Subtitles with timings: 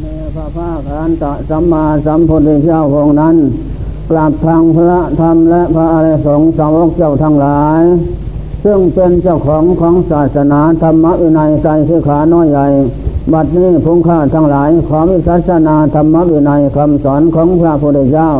[0.00, 3.36] เมพระภาคอันตะสัมมาสัมพุทธเจ้าองค์นั้น
[4.10, 7.82] กราบทางพระธรรมและพระอริยสงฆ์สาวกเจ้าทั้งหลาย
[8.64, 12.66] ซึ่งเป็นเจ้าของของศาสนาธรรมวินัยใจสิขาน้อยใหญ่
[13.32, 18.30] บัดนี้พุงข้าทั้งหลายขอวิศาสนาธรรมวินัยคำสอนของพระพุทธเจ้า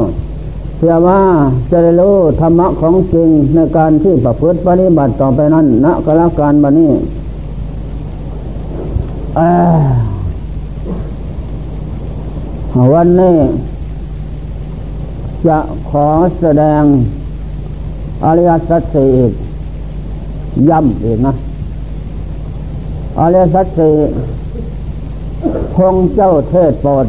[0.78, 1.20] เพื่อว่า
[1.70, 6.90] จะได้รู้ธรรมะของจริงในการที่ประพฤติปฏิบัติต่อไปนั้นณกลการบัดนี้
[12.92, 13.36] วันนี้
[15.46, 15.58] จะ
[15.90, 16.06] ขอ
[16.40, 16.82] แสดง
[18.24, 19.10] อริยสัจสี่
[20.68, 21.32] ย้ำอีกนะ
[23.20, 23.94] อริยสัจสี่
[25.76, 27.06] คงเจ้าเทศโปรด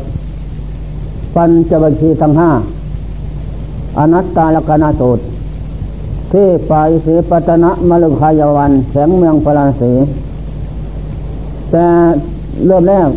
[1.36, 2.52] ปัญจบัญชีทั้งห้า
[4.00, 5.24] อนัตตาลกนาสูตร
[6.32, 9.92] ที่ปายสีปัตนะมลุขายวันแสงเมืองพราศี
[11.72, 11.86] แต่
[12.66, 13.10] เริ่มแรก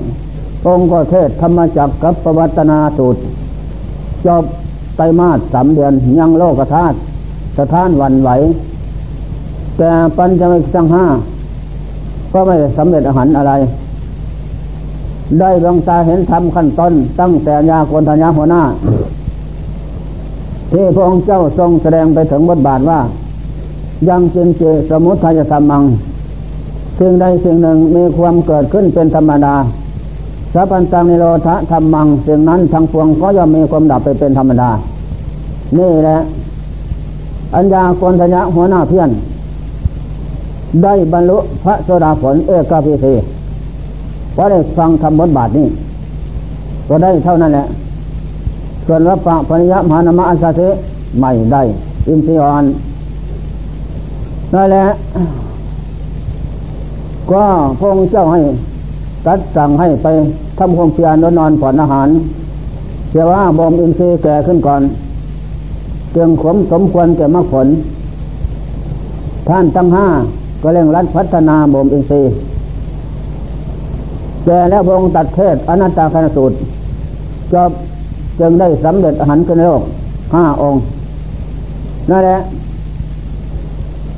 [0.64, 3.20] องค์ก็เทศธรรมจักกับประวัตนาสูตร
[4.26, 4.44] จบ
[4.96, 6.96] ไตมาสสามเดือนยังโลกธาตุ
[7.58, 8.30] สถานวันไหว
[9.78, 11.04] แต่ปัญจมิสังห้า
[12.32, 13.52] ก็ไม่สำเร็จอาหารอะไร
[15.40, 18.62] ได้ดวงตาเห็นธรรมขั้นต้น ตั้งแต่ยาโกนธัญญาหัวหน้า
[20.72, 23.00] ที่พระองค์เจ้าทรงแสดงไปถึงบทบาทว่า
[24.08, 25.82] ยังจินเจสมุทัยธรรมัง
[26.98, 29.54] สิ่งใดสิ่งหนึ่งมีความเกิดขึ้นเป็นธรรมดา
[30.58, 34.70] สัพพันตังนิโรธธรรมังสิ่งนั้นทั้งปวงก็ย่อมมีความดับไปเป็นธรรมดา
[35.78, 36.18] นี่แหละ
[37.54, 39.10] อัญญาโกนทัญญาหัวหน้าเพี้ยน
[40.82, 43.14] ได้บรรลุพระโสดาผลเอกพิธี
[44.36, 45.66] ว่าได้ฟังธรรมบทบาทนี้
[46.88, 47.66] ก็ได้เท่านั้นแหละ
[48.86, 50.50] ส่วนรับปะปริยมหานามะอัสสะ
[51.20, 51.62] ไม่ได้
[52.08, 52.64] อินทรีย์อ่อน
[54.54, 54.84] นั่นแหละ
[57.30, 57.44] ก็
[57.78, 58.40] พงเจ้าให้
[59.26, 60.06] ตัดสั่งให้ไป
[60.58, 62.08] ทำความเพียรนอนผ่อนอาหาร
[63.08, 64.82] เชื่อว่าบ่มอินทรีย์แก่ขึ้นก่อน
[66.12, 67.66] เตียมขมสมควรแก่มรรคผล
[69.48, 70.06] ท่านตั้งห้า
[70.62, 72.32] ก็เร่งรัดพัฒนาบ่มอินทรีย์
[74.44, 76.56] แก่แล้วพระองค์ตัดเทศอนัตตาคณสูตร
[77.52, 77.70] จบ
[78.40, 79.82] จึงได้สำเร็จอาหารกันโลก
[80.34, 80.80] ห้าองค์
[82.10, 82.38] นั่นแหละ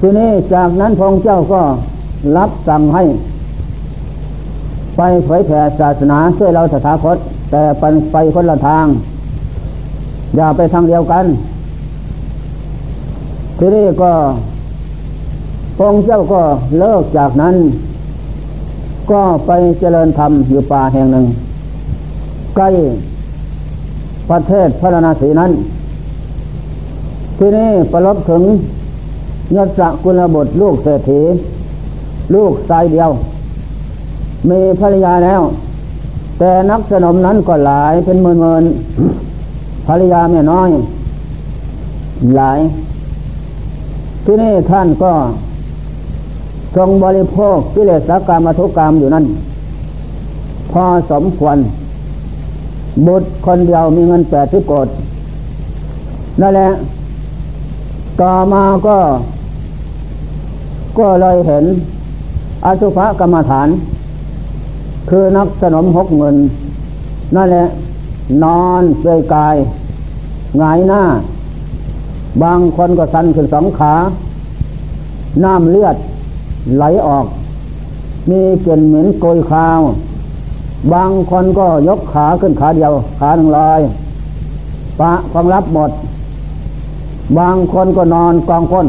[0.01, 1.61] ทีนี้จากนั้นพระองค์เจ้าก็
[2.37, 3.03] รับสั่งให้
[5.01, 7.17] ไปเผยแผ่ศาสนาช่วยเราสถาคต
[7.51, 8.87] แต่ไปไปคนละทาง
[10.37, 11.25] อย่าไปทางเดียวกัน
[13.59, 14.13] ทีนี้ก็
[15.79, 16.41] พงเจ้าก็
[16.79, 17.55] เลิกจากนั้น
[19.11, 19.51] ก็ไป
[19.81, 21.27] เจริญธรรมอยู่ป่าแห่งหนึ่ง
[22.57, 22.69] ใกล้
[24.31, 25.53] ประเทศพระนาศีนั้น
[27.39, 28.43] ทีนี้ประลบถึง
[29.57, 31.21] ยศกุลบุตรลูกเศรษฐี
[32.35, 33.11] ลูกชายเดียว
[34.51, 35.43] มีภรรยาแล้ว
[36.39, 38.65] แต่นักสนมนั้นก็หลายเป็นเมินเมิน
[39.87, 40.71] ภรรยาไม่น้อย
[42.37, 42.59] หลาย
[44.25, 45.13] ที่นี่ท่านก็
[46.77, 49.25] ทรงบริโภคกิเลสกรรมทุกกรรมอยู่นั่น
[50.73, 51.57] พอสมควร
[53.07, 54.89] บุตรคนเดียวมีเงินแปดสิบโกด
[56.41, 56.71] นั่นแหละ
[58.21, 58.97] ต่อมาก็
[60.99, 61.65] ก็เลยเห็น
[62.65, 63.69] อสุภกรรมฐาน
[65.09, 66.37] คือนักสนมหกเงิน
[67.37, 67.67] นั่นแหละ
[68.45, 69.57] นอนเปลยกาย
[70.59, 71.03] หงายหน้า
[72.43, 73.95] บางคนก็สันขึ้นสองขา
[75.45, 75.97] น้ำเลือด
[76.77, 77.27] ไหลออก
[78.31, 79.81] มีกลิ่นเหม็นโกยคาว
[80.93, 83.81] บางคนก็ยกขาขึ้นขาเดียว ขาหนึ่งลอย
[85.01, 85.91] ปะความรับหมด
[87.39, 88.87] บางคนก็นอนกองก้น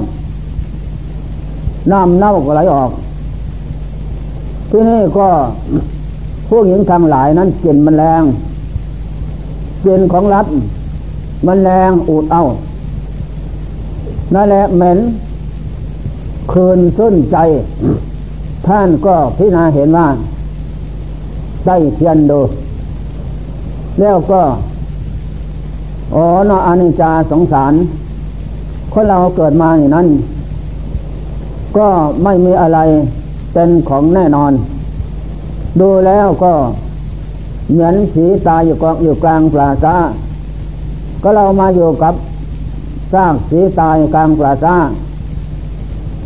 [1.91, 2.91] น้ำเน่าก็ไหลออก
[4.69, 5.27] ที่นี่ก็
[6.49, 8.23] ผู้หญิงทางหลายนั้นกลิ่นมันแรง
[9.83, 10.47] กลิ่นของรับ
[11.47, 12.41] มันแรงอูดเอา
[14.33, 14.99] นั่นแหละเหม็น
[16.51, 17.38] คืนส้นใจ
[18.67, 20.07] ท่านก็พิจารณาเห็นว่า
[21.65, 22.41] ได้เทียนดู
[24.00, 24.41] แล้วก็
[26.15, 27.74] อ๋อนอานิจจาสงสาร
[28.94, 30.07] คนเราเกิดมาอย่างนั้น
[31.77, 31.88] ก็
[32.24, 32.79] ไม่มีอะไร
[33.53, 34.51] เป็นของแน่นอน
[35.80, 36.54] ดูแล้วก็
[37.71, 39.95] เหมือนผีตายอยู่กองอยู่กลางปราซา
[41.24, 42.13] ก็เรามาอยู่กับ
[43.13, 44.75] สร้างผีตายกลางปราซา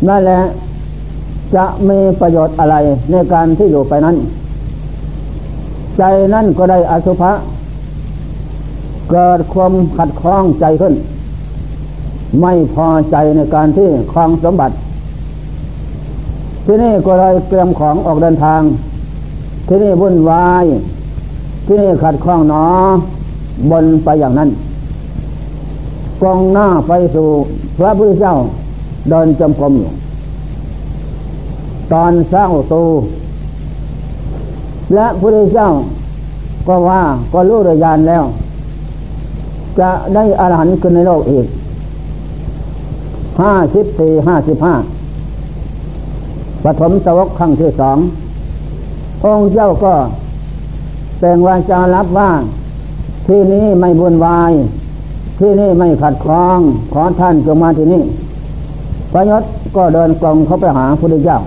[0.08, 0.40] นั่นแหละ
[1.54, 2.76] จะมีประโยชน์อะไร
[3.10, 4.16] ในการที่อยู่ไปนั้น
[5.98, 6.02] ใจ
[6.34, 7.32] นั่นก็ได้อสุภะ
[9.10, 10.94] เกิดความขัดข้องใจขึ้น
[12.40, 14.74] ไม่พอใจในการที่คลองสมบัติ
[16.64, 18.60] ที่นี่ก็เลยเตรียมของออกเดินทาง
[19.66, 20.64] ที่นี่วุ่นวาย
[21.66, 22.64] ที่นี่ขัดข้องหนอ
[23.70, 24.50] บนไปอย่างนั้น
[26.22, 27.28] กองหน้าไปสู่
[27.78, 28.34] พระพุทธเจ้า
[29.10, 29.90] เดินจำกรมอยู่
[31.92, 32.82] ตอนสร้างตู
[34.94, 35.68] และพระพุทธเจ้า
[36.68, 37.02] ก็ว่า
[37.32, 38.24] ก็รู้โดยญาณแล้ว
[39.80, 41.46] จะได้อรหันต์ขึ้นในโลกอีก
[43.40, 44.74] ห้าสิบสี่ห้าสิบห้า
[46.64, 47.98] ปฐมสวกครั้งที่สอง
[49.24, 49.94] องค์เจ้าก็
[51.20, 52.30] แต่งวาจารับว่า
[53.26, 54.52] ที่นี้ไม่บุญวาย
[55.38, 56.60] ที่นี่ไม่ขัดข้อง
[56.92, 58.02] ขอท่านจงมาที่นี่
[59.12, 59.42] พระยศ
[59.76, 61.38] ก็เดินกลองเข้าไปหาพระพุทธเจ้า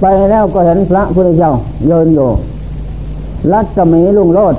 [0.00, 1.52] ไปแล้วก็เห็นพระพุทธเจ้า
[1.86, 2.28] เยินอยู่
[3.52, 4.54] รัศมีลุงโลด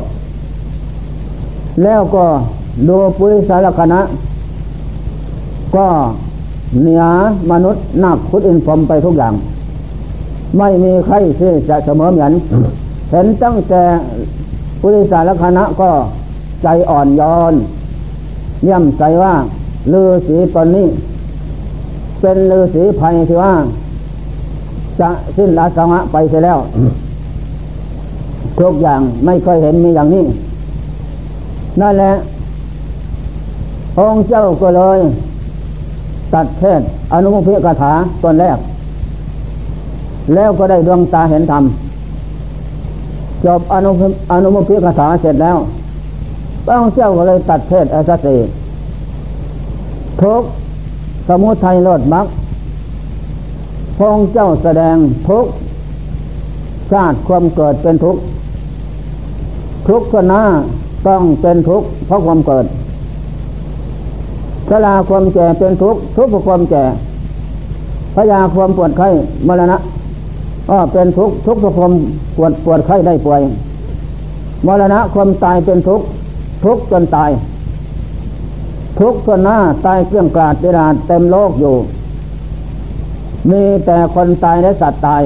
[1.84, 2.24] แล้วก็
[2.88, 4.02] ดูปุริสารคณะ
[5.76, 5.88] ก็
[6.82, 7.04] เหนือ
[7.52, 9.34] มนุษย์นักพุทธอินพรมไปทุกอย่าง
[10.58, 12.34] ไม่มีใครที่จะเสมอเหมือน
[13.10, 13.84] เห็นตั้งแต่
[14.82, 15.92] ปุริสารคณะก็
[16.64, 17.54] ใจอ่อนย้อน
[18.64, 19.34] เยี่ยมใจว่า
[19.94, 20.88] ลือสีตนนี้
[22.22, 23.54] เป็นลือสีภัยที่ว่า
[25.00, 26.60] จะสิ้นอาสวะไปเสียแล้ว
[28.60, 30.24] ทุกอย่างไม่เคยเห็นมีอย่างนี้
[31.82, 32.14] นั่นแหละ
[34.00, 35.00] องค์เจ้าก็เลย
[36.34, 36.82] ตัดเทศ
[37.14, 37.94] อนุโมพิกถา
[38.24, 38.58] ตนแรก
[40.34, 41.64] แล้วก็ได้ดวงตาเห็นธรรม
[43.46, 43.92] จบอนุ
[44.32, 45.58] อนุโมพิกถาเสร็จแล้ว
[46.66, 48.38] พระองค์เจ้าก็เลยตัดเทศอสติ
[50.22, 50.42] ทุก
[51.28, 52.28] สมุทัยโลดมัก
[53.98, 54.96] พระองค์เจ้าแสดง
[55.30, 55.46] ทุก
[56.92, 58.16] ชาติความเกิดเป็นทุก
[59.88, 60.44] ทุกข์ก็น่า
[61.08, 62.66] ต้องเป็นทุกเพราะความเกิด
[64.70, 66.84] ชราความแก่เป็นทุกทุกเพราะความแก่
[68.16, 69.10] พยาความปวดไข้
[69.48, 69.78] มรณะ
[70.70, 71.94] ก็เป็นทุกข์ทุกข์พระความ
[72.36, 73.42] ปวดปวดไข้ได้ป่วย
[74.66, 76.06] มรณะความตายเป็นทุกข์
[76.64, 77.32] ทุกข์จนตาย
[79.00, 81.76] ทุกข์ก็หน้าตายเกลื่องกลาดเวลาเต็มโลกอยู่
[83.52, 85.24] มีแต่คนตายและสัตว์ตาย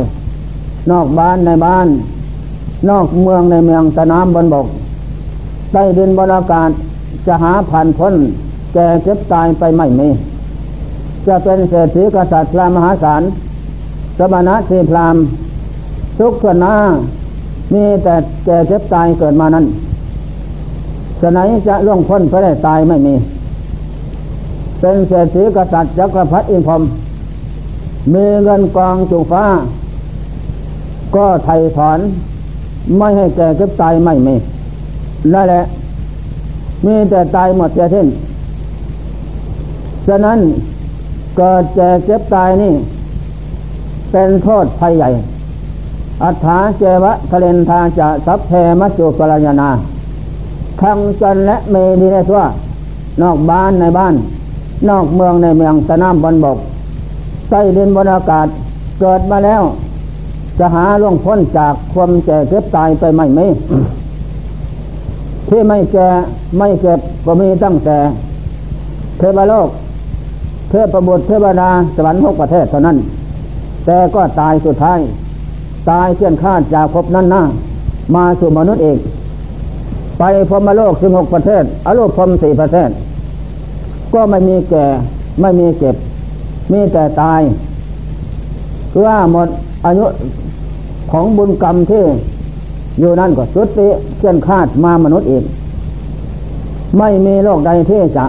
[0.92, 1.88] นอกบ้านในบ้าน
[2.90, 4.68] นอกเมืองในเมืองสนามบนบก
[5.72, 6.70] ใต้ดินบนอากาศ
[7.28, 8.14] จะหาผ่านพ้น
[8.74, 10.10] แก่เจ็บตายไปไม่มี
[11.28, 13.22] จะเป็นเศรษฐีกษัตริย์พระมหาศาล
[14.20, 15.16] สมณะสีพราม
[16.18, 16.76] ทุกข์นหน้า
[17.74, 19.66] มีแต่แก่เจ็บตายเกิดมานั้น
[21.22, 23.14] จะไหนจะล่วงพ้นไปได้ตายไม่มี
[24.80, 26.82] เป็นเศรษฐีกษัตริย์จักรพรรดิอินพรม
[28.14, 29.46] มีเงินกองจุฟ้า
[31.16, 32.00] ก็ไถ่ถอน
[32.98, 34.36] ไม่ให้แก่เก็บตายไม่มี
[35.34, 35.62] นั่นแหละ
[36.86, 38.08] มีแต่ตายหมดเสียสิ้น
[40.08, 40.40] ฉะนั้น
[41.38, 42.74] เกิดแก่เก็บตายนี่
[44.12, 45.10] เป็นโทษภัยใหญ่
[46.24, 49.70] อัฏฐาเจวะทะเลนทาจะสัพเพมัจจุกรยานา
[50.82, 52.42] ทั้งจนและเมดีในทั่ว
[53.22, 54.14] นอกบ้านในบ้าน
[54.90, 56.58] นอกเมืองในเมืองสนามบนบก
[57.50, 58.48] ใต้ดินบนอากาศ
[59.00, 59.64] เกิดมาแล้ว
[60.60, 63.46] จะหาล่วงพ้นจากความแก่เก็บตายไปไม่ไม่
[65.50, 66.08] ที่ไม่แก่
[66.58, 67.98] ไม่เก็บก็มีตั้งแต่
[69.18, 69.68] เทวโลก
[70.70, 72.98] เทพบุตรเทวดาสวรรค์หกประเทศเท่านั้น
[73.92, 75.00] แต่ก็ตายสุดท้าย
[75.90, 77.44] ตายเชี่ยนคาดจากภพนั้นนะ
[78.16, 78.98] มาสู่มนุษย์เอง
[80.18, 82.90] ไปพรมโลกสิบหกประเทศอรูปพรมสี่ประเทศ
[84.14, 84.86] ก็ไม่มีแก่
[85.42, 85.96] ไม่มีเก็บ
[86.72, 87.42] มีแต่ตาย
[88.92, 89.48] คือว่าหมด
[89.86, 90.06] อายุ
[91.12, 92.04] ของบุญกรรมที่
[93.00, 93.88] อยู่นั่นก็สุดติ
[94.20, 95.44] เช่นคาดมามนุษย์อีก
[96.98, 98.26] ไม่มีโลกใดที่จะ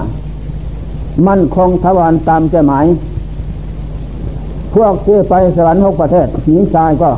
[1.27, 2.87] มั่นคงทวารตามใจหมาย
[4.75, 7.11] พวกที่ไปสวรรค์หกประเทศหญิงชายก็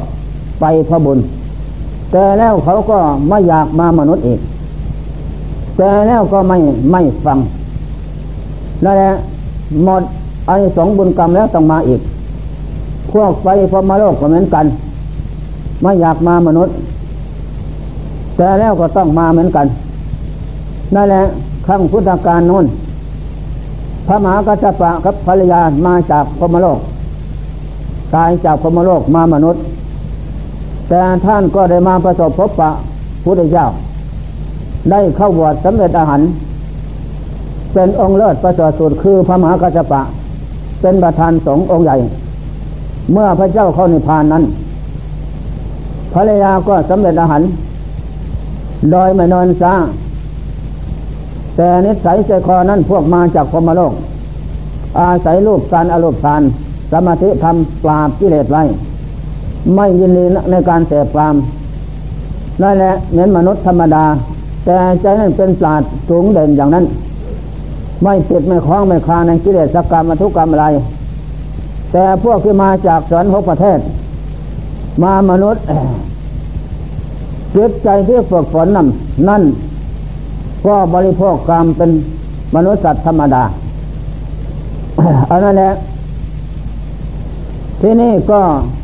[0.61, 1.19] ไปพระบุญ
[2.13, 4.41] แต่แล้วเขาก็ไม่อยากมามนุษย์อีก
[5.77, 6.59] แต่แล้วก็ไม่
[6.93, 7.39] ไม่ฟัง
[8.85, 9.13] นั่นแหละ
[9.85, 10.03] หมด
[10.49, 12.01] ไอ้สองบุญกรรมแล้วต้องมาอีก
[13.13, 14.67] พวกไปพมโลกก็เหมือนกัน
[15.83, 16.75] ไม่อยากมามนุษย์
[18.37, 19.67] แต่แล้วก็ต้องมาเหมือนกัน
[20.95, 21.23] นั่นแหละ
[21.67, 22.65] ขั้งพุทธการนู้น
[24.07, 26.79] พระมหากัจจปะคับภรรยามาจากพมโลก
[28.15, 29.63] ตายจากพมโลกมามนุษย์
[30.89, 32.71] แต่ท่านก็ได้มาประสบพบปะ
[33.25, 33.67] พุทธเจ้า
[34.91, 36.21] ได้เข้าบวชสำเร็จอาหาร
[37.73, 40.03] เป็นองค์เลิศประเสริฐสุดคือพระมหากัจจปะ
[40.81, 41.97] เป็นประธานสงฆ์องค์ใหญ่
[43.13, 44.45] เมื่อพระเจ้าเข้านิพพานนั้น
[46.15, 47.43] ภรรยาก็สำเร็จอาหาร
[48.93, 49.75] โดยไม่นอนซา
[51.57, 53.93] แต่นิสัยใจคอนั้นพวกมาจากพมโลก
[54.99, 56.43] อาศัยรูปการอารมณ์ทาน
[56.93, 58.63] สมาธิทำปราบกิเลสไว้
[59.75, 61.35] ไม่ยินดีในการเสพปราม
[62.63, 64.05] นั่นแหละเหมือนมนุษย์ธรรมดา
[64.65, 66.85] แต่ใจนั้นเป็นปราดสูงเด่นอย่างนั้น
[68.03, 70.67] ไม่ติดไม่คล้องไม่คลาในกิเลสกรรมทุกกรรมอะไร
[71.93, 73.79] แต่พวกที่มาจากสวนหกประเทศ
[75.03, 75.63] มามนุษย์
[77.55, 78.89] จิตใจที่ฝึกฝนนั่น
[79.29, 79.43] นั่น
[80.67, 81.91] ก็บริโภคกรรมเป็น
[82.55, 83.43] มนุษย์สัตว์ธรรมดา
[85.31, 85.73] อันนั้นแหละ
[87.85, 88.41] ที่นี่ก็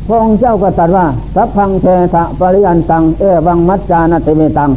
[0.07, 4.71] พระองค์เจ้าก็ตรัสว่าสัพพังเทสะปริยันตัง เอวังมัจจานติเมตัง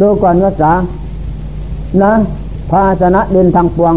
[0.00, 0.72] ดูก่อนยศา
[2.02, 2.12] นะ
[2.70, 3.94] ภาชนะดินทางปวง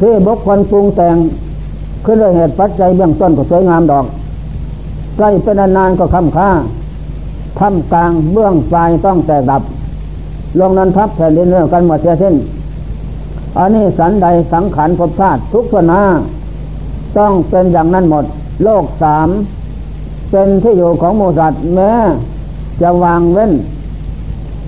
[0.00, 1.16] ที่บุคคลปรุงแต่ง
[2.04, 4.04] ขึ้นด้วยเหตุปัจจัยเบื้องต้นก็สวยงามดอก
[5.16, 6.48] ใกล้เป็นนานก็คำค่า
[7.58, 9.62] ทำกลางเบื้องปลายต้องแตกดับ
[10.60, 12.34] ลงนั้นทับแผ่นดินเรื่องกันหมดเสียสิ้น
[13.58, 16.00] อันนี้สันใดสังขารภพชาติทุกสนา
[17.18, 18.24] ต้องเป็นอย่างนั้นหมด
[18.64, 19.28] โลกสาม
[20.30, 21.92] เป็นที่อยู่ของมูสัตว์แม้
[22.82, 23.52] จะวางเว้น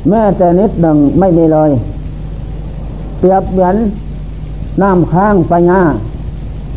[0.08, 1.70] แม้แต่นิดหนึ่งไม่มีเลย
[3.18, 3.76] เปรียบเหมือน
[4.82, 5.80] น้ำค้างปัญญา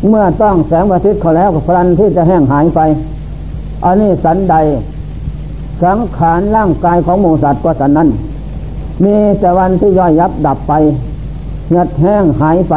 [0.08, 2.80] เมื่อต้องแสงประทิตย์เขาแล้วพลันที่จะแห้งหายไป
[3.84, 4.54] อันนี้สันใด
[5.82, 8.08] สังขารร่างกายของหมูสัตว์ก็สันนั้น
[9.04, 10.72] มีแต่วันที่ย่อยยับดับไป
[11.66, 12.74] เหือดแห้งหายไป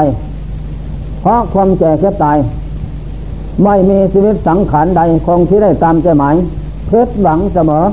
[1.21, 2.37] เพราะความแก่แค่ตาย
[3.63, 6.35] ไม่มีชีวิตสังขารใดคงที่ได้ตามใจหมาย
[6.87, 7.85] เพชรหวังเสมอ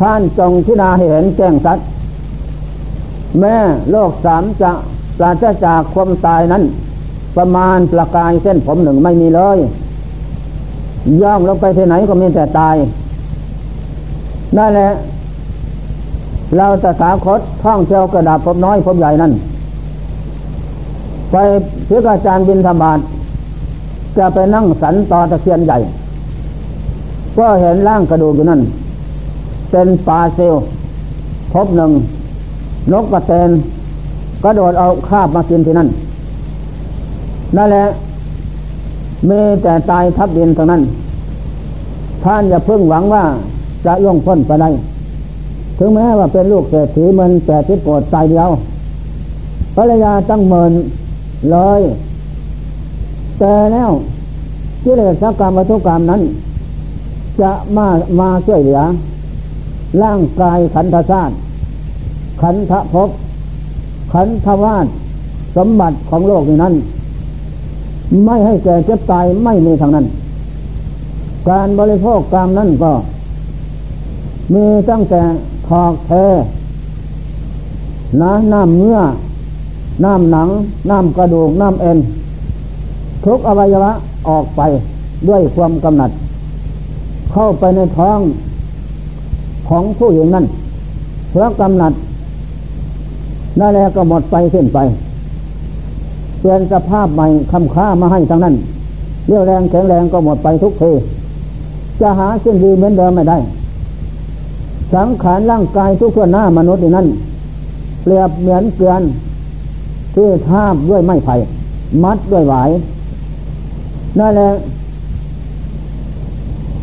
[0.00, 1.86] ท่านจงทินาเห็นแจ้งสัตว์
[3.40, 3.56] แม่
[3.90, 4.72] โลกสามจะ
[5.18, 6.62] ปราศจากความตายนั้น
[7.36, 9.58] ประมาณประกายเส้นผมหนึ่งไม่มีเลย
[11.22, 12.76] ย่องลงไปที่ไหนก็มีแต่ตาย
[14.56, 14.88] นั่นแหละ
[16.56, 19.32] เราจะสาคตท่องเที่ยวกระดาษพบน้อยพบใหญ่นั่น
[21.32, 21.36] ไป
[21.86, 22.98] เพื่ออาจารย์บินธบาต
[24.18, 25.78] จะไปนั่งสันตอตะเคียนใหญ่
[27.38, 28.60] ก็เห็นร่างกระดูกอยู่นั่น
[29.70, 30.54] เป็นปลาเซล
[31.52, 31.90] พบหนึ่ง
[32.92, 33.50] นกกระเตน
[34.42, 35.88] ก็โดดเอาคาบมากินที่นั่น
[37.56, 37.84] นั่นแหละ
[39.28, 40.82] มีแต่ตายทับดินเท่านั้น
[42.24, 43.24] ท่านอย่าเพิ่งหวังว่า
[43.86, 44.68] จะย่องพ้นไปได้
[45.78, 48.50] ถึงแม้ว่าเป็นลูกเศรษฐีมันแปดทิศโปรดตายเดียว
[49.76, 50.72] ภรรยาตั้งเมิน
[51.50, 51.80] เลย
[53.38, 53.90] แต่แล้ว
[54.84, 56.22] กิเลสกรรมวัตถุกรรมนั้น
[57.40, 57.86] จะมา
[58.20, 58.80] มาช่วยเหลือ
[60.02, 61.34] ร่างกายขันธชาติ
[62.42, 63.10] ขันธภพ
[64.12, 64.86] ขันธวาส
[65.56, 66.74] สมบัติของโลกนี้นั้น
[68.24, 70.06] ไม่ให้แก่เจ็บตายไม่มีทางนั้น
[71.48, 72.92] การบริโภคกรรมนั้นก็
[74.54, 75.20] มีตั้งแต่
[75.68, 76.24] ทอกแท้
[78.22, 78.98] น้ำน้ำเนื้อ
[80.04, 80.48] น้ำหนัง
[80.90, 81.98] น้ำกระดูก น้ำเอ็น
[83.26, 83.92] ทุกอวัยวะ
[84.28, 84.60] ออกไป
[85.28, 86.10] ด้วยความกำหนัด
[87.32, 88.18] เข้าไปในท้อง
[89.68, 90.46] ของผู้หญิงนั้น
[91.30, 91.92] เพราะกำหนัด
[93.60, 94.78] นั่นแหละก็หมดไปสิ้นไป
[96.40, 98.54] เปลี่ยนสภาพใหม่คำค้ามาให้ทั้งนั้น
[99.26, 100.90] เรี่ยวแรงแข็งแรงก็หมดไปทุกที
[102.00, 103.38] จะหาเส้นดีเหมือนเดิมไม่ได้
[104.94, 107.06] สังขารร่างกายทุกส่วนหน้ามนุษย์นั้น
[108.02, 109.02] เปรียบเหมือนเกลือน
[110.14, 111.34] ที่ทาบด้วยไม้ไผ่
[112.02, 112.70] มัดด้วยหวาย
[114.18, 114.50] นั่นแหละ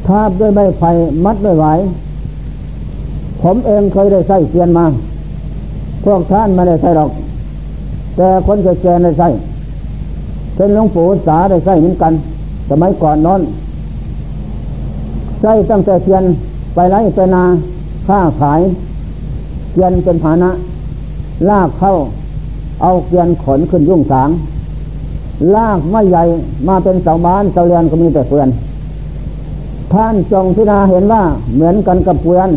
[0.08, 0.92] ทาบด้วยใบไผ่
[1.26, 1.66] มัดด้วยไหว
[3.42, 4.86] ผมเองเคยได้ใส่เสียนมา
[6.06, 7.10] พวกท่านไม่ได้ใส่หรอก
[8.16, 9.28] แต่คนแก่ๆได้ใส่
[10.56, 12.14] เป็นหลวงปู่สาได้ใส่เหมือนกัน
[12.70, 13.42] สมัยก่อนนอน
[15.42, 16.24] ใส่ตั้งแต่เสียน
[16.74, 17.44] ไปไล่ไปนา
[18.08, 18.62] ค้าขาย
[19.74, 20.50] เกียนเป็นฐานะ
[21.50, 21.94] ลากเข้า
[22.82, 24.30] เอาเกียนขนขึ้นยุ่งสาง
[25.56, 26.24] ลากไม้ใหญ่
[26.68, 28.50] มาเป็นเสาบ้านเสาเรือนก็มีแต่เฟือน
[29.94, 31.22] ท่านจงพิจารณาเห็นว่า
[31.56, 32.50] เหมือนกันกับเฟือน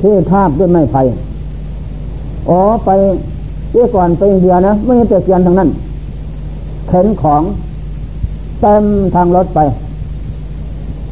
[0.00, 1.02] ที่ทาบด้วยไม้ไผ่
[2.48, 2.90] อ๋อไป
[3.72, 5.68] เมื่อก่อนไปอินเดียนะไม่เห็นแต่เฟือนทั้งนั้น
[6.88, 7.42] เข็นของ
[8.60, 9.60] เต็มทางรถไป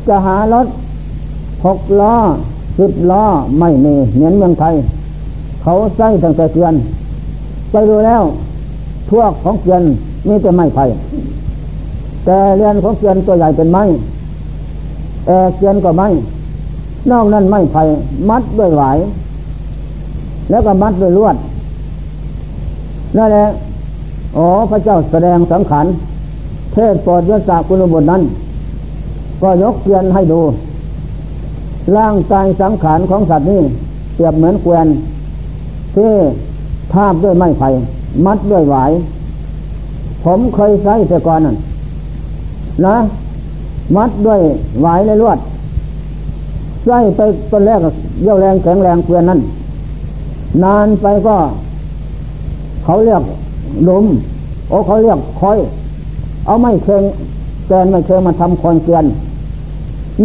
[0.09, 0.67] จะหารถ
[1.65, 2.15] หกล้อ
[2.79, 3.25] สิบล้อ
[3.61, 4.75] ไม่มีเหมือนเมืองไทย
[5.63, 6.75] เขาใส่ตั้งแต่เฟือน
[7.71, 8.23] ไปดูแล้ว
[9.11, 9.83] พวกของเฟือน
[10.29, 10.85] มีแต่ไม้ไผ่
[12.25, 13.85] แต่เรือนของเกียนตัวใหญ่เป็นไม้
[15.27, 16.09] แอเกียนก็ไม้
[17.11, 17.83] นอกนั้นไม้ไผ่
[18.29, 18.99] มัดด้วยหวาย
[20.51, 21.37] แล้วก็มัดด้วยลวด
[23.17, 23.47] นั่นแหละ
[24.37, 25.87] อ๋อพระเจ้าแสดงสังขาร
[26.73, 28.23] เทศโปรดยศกุลบุตรนั้น
[29.43, 30.41] ก็ยกเกียนให้ดู
[31.97, 33.61] ร่างกายสังขารของสัตว์นี้
[34.15, 34.87] เปรียบเหมือนเกวียน
[35.95, 36.13] ที่
[36.93, 37.69] ทาบด้วยไม้ไผ่
[38.27, 38.91] มัดด้วยหวาย
[40.25, 41.57] ผมเคยใช้แต่ก่อนนั่น
[42.87, 42.97] นะ
[43.97, 44.41] มัดด้วย
[44.83, 45.39] หวายและลวด
[46.87, 47.79] ใส่ไปตอนแรก
[48.23, 49.41] เยี่ยวแรงแข็งแรงเปลี่ยนนั้น
[50.65, 51.37] นานไปก็
[52.85, 53.23] เขาเรียก
[53.85, 54.05] หลุม
[54.69, 55.59] โอ้เขาเรียกคอย
[56.47, 57.03] เอาไม่เชิง
[57.67, 59.05] แกนไม่เชิงมาทำคอนเกลียน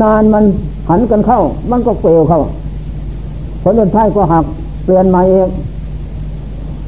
[0.01, 0.43] นานมัน
[0.89, 1.39] หันกันเข้า
[1.71, 2.41] มันก็เปลวเข้า
[3.61, 4.45] ผลสุดท้ายก็หัก
[4.85, 5.49] เปลี่ยนม่เอง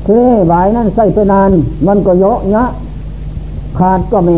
[0.05, 1.49] ทีนี้หวายนั้นใส่ไปนาน
[1.87, 2.63] มันก็เยอะเยะ
[3.79, 4.37] ขาดก็มี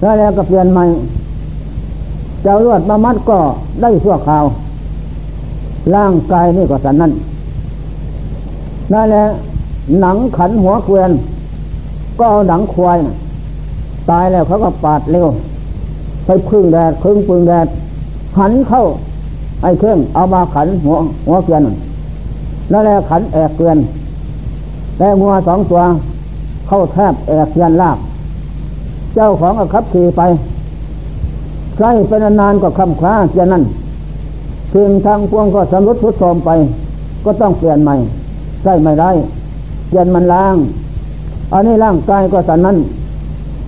[0.00, 0.84] แล้วแล้วก็เปลี่ยนใหม่
[2.42, 3.38] เจ้าลวดมามัดก็
[3.80, 4.44] ได้ชั่วคราว
[5.94, 7.12] ร่างกายนี่ก็สันนั้น
[8.92, 9.24] นั่นแหละ
[10.00, 11.10] หนังขันหัวเกวียน
[12.18, 13.14] ก็เอาหนังควายนะ
[14.10, 15.26] ตายแล้วเขาก็ปาดเร็ว
[16.26, 17.66] ไปพึ่งแดดพึ่งพึ่งแดด
[18.38, 18.82] หันเข้า
[19.62, 21.62] ไอ้เครื่องเอามาขันหัวหัวเกวียน
[22.72, 23.78] นั่นแหละขันแอกเกวียน
[24.98, 25.82] แต่งัวสองตัว
[26.68, 27.98] เข้าแทบแอกเกวียนลาก
[29.14, 30.22] เจ้าของก็ขับขี่ไป
[31.76, 33.64] ใช้ไปนานๆก็คำคล้าเกียนั่น
[34.72, 36.50] สิ่งทางพวงก็สำรุดทุดโทมไป
[37.24, 37.94] ก็ต้องเปลี่ยนใหม่
[38.62, 39.10] ใช่ไม่ได้
[39.88, 40.54] เปลี่ยนมันล้าง
[41.52, 42.76] อันนี้ร่างกายก็สันนั้น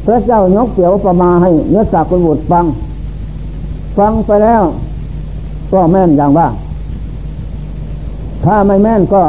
[0.04, 2.64] พระเจ้ายกเกี่ยวประมาให้เนื้อสักคุณบุตรฟัง
[3.98, 4.62] ฟังไปแล้ว
[5.72, 6.48] ก็แม่นอย่างว่า
[8.44, 9.22] ถ้าไม่แม่นก็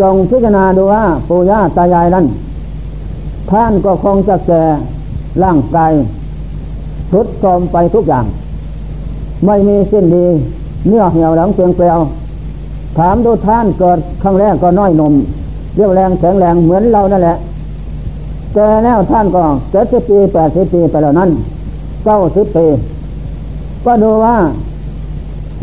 [0.00, 2.24] จงพิจารณาดูว่าปู่ย่าตายายนั้น
[3.50, 4.62] ท่านก็คงจะแก่
[5.42, 5.92] ร่างกาย
[7.12, 8.24] ทุดโทมไปทุกอย่าง
[9.46, 10.26] ไม่มีสิ้นดี
[10.88, 11.98] เนื้อเหี่ยวหลังเปลียงเปลว
[12.98, 15.14] ถามดูท่านเกิดครั้งแรกก็น้อยนม
[15.76, 17.36] เรียวแรงแข็งแรงเหมือนเรานั่นแหละ
[18.54, 21.30] แก่แล้วท่านก็เจ็ดสิบปีแปดสิบปีไปแล้วนั้น
[22.04, 22.66] เก้าสิบปี
[23.84, 24.36] ก็ดูว่า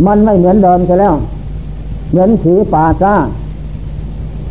[0.05, 1.13] มันไม่เหมือนเดิมใช่แล้ว
[2.11, 3.13] เหมือนผีป่าจ้า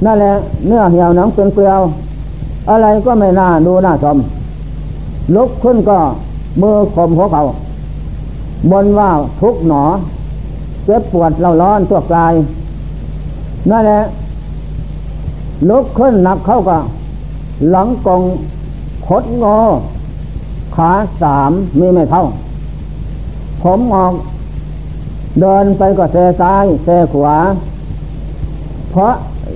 [0.05, 0.33] นั่นแหละ
[0.67, 1.81] เนื้อเหี่ยวหนังเป็นเปลียว
[2.71, 4.19] อะไรก็ไม่น่าดูน่าชม
[5.35, 5.99] ลุกขึ้นก็
[6.61, 7.43] มือข่มหัวเขา
[8.71, 9.11] บนว่า
[9.41, 9.85] ทุกหนอ
[10.85, 12.33] เจ็บปวดเราร้อนตัวกลาย
[13.71, 14.01] นั่นแหละ
[15.69, 16.79] ลุกขึ้นหนักเข้าก็
[17.71, 18.23] หลังกอง
[19.07, 19.59] คดงอ
[20.77, 20.91] ขา
[21.23, 22.25] สามมีไม่เท่า
[23.63, 24.13] ผมออก
[25.41, 27.37] เดินไปก็เซซ้ายเซขวา
[28.91, 29.13] เพราะ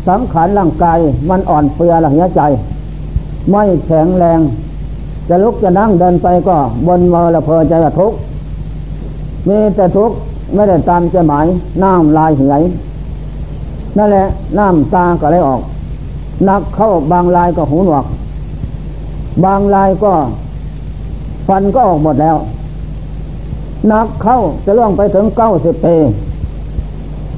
[0.08, 0.98] สังขารร่างกาย
[1.30, 2.42] มันอ่อนเปลือหลังใจ
[3.50, 4.40] ไม่แข็งแรง
[5.28, 8.12] จะลุกจะนั่งเดินไปก็บนมือละเพอใจทุก
[9.48, 10.10] มีแต่ทุก
[10.54, 11.46] ไม่ได้ตามใจหมาย
[11.82, 12.62] น้ำลายเหือย
[13.96, 14.24] นั่นแหละ
[14.58, 15.60] น้ำตาก็เลยออก
[16.48, 18.04] นักเข้าบางลายก็หูหนวก
[19.44, 20.12] บางลายก็
[21.46, 22.36] ฟันก็ออกหมดแล้ว
[23.92, 25.96] นักเข้าจะล่วงไปถึงเก้าสิบปี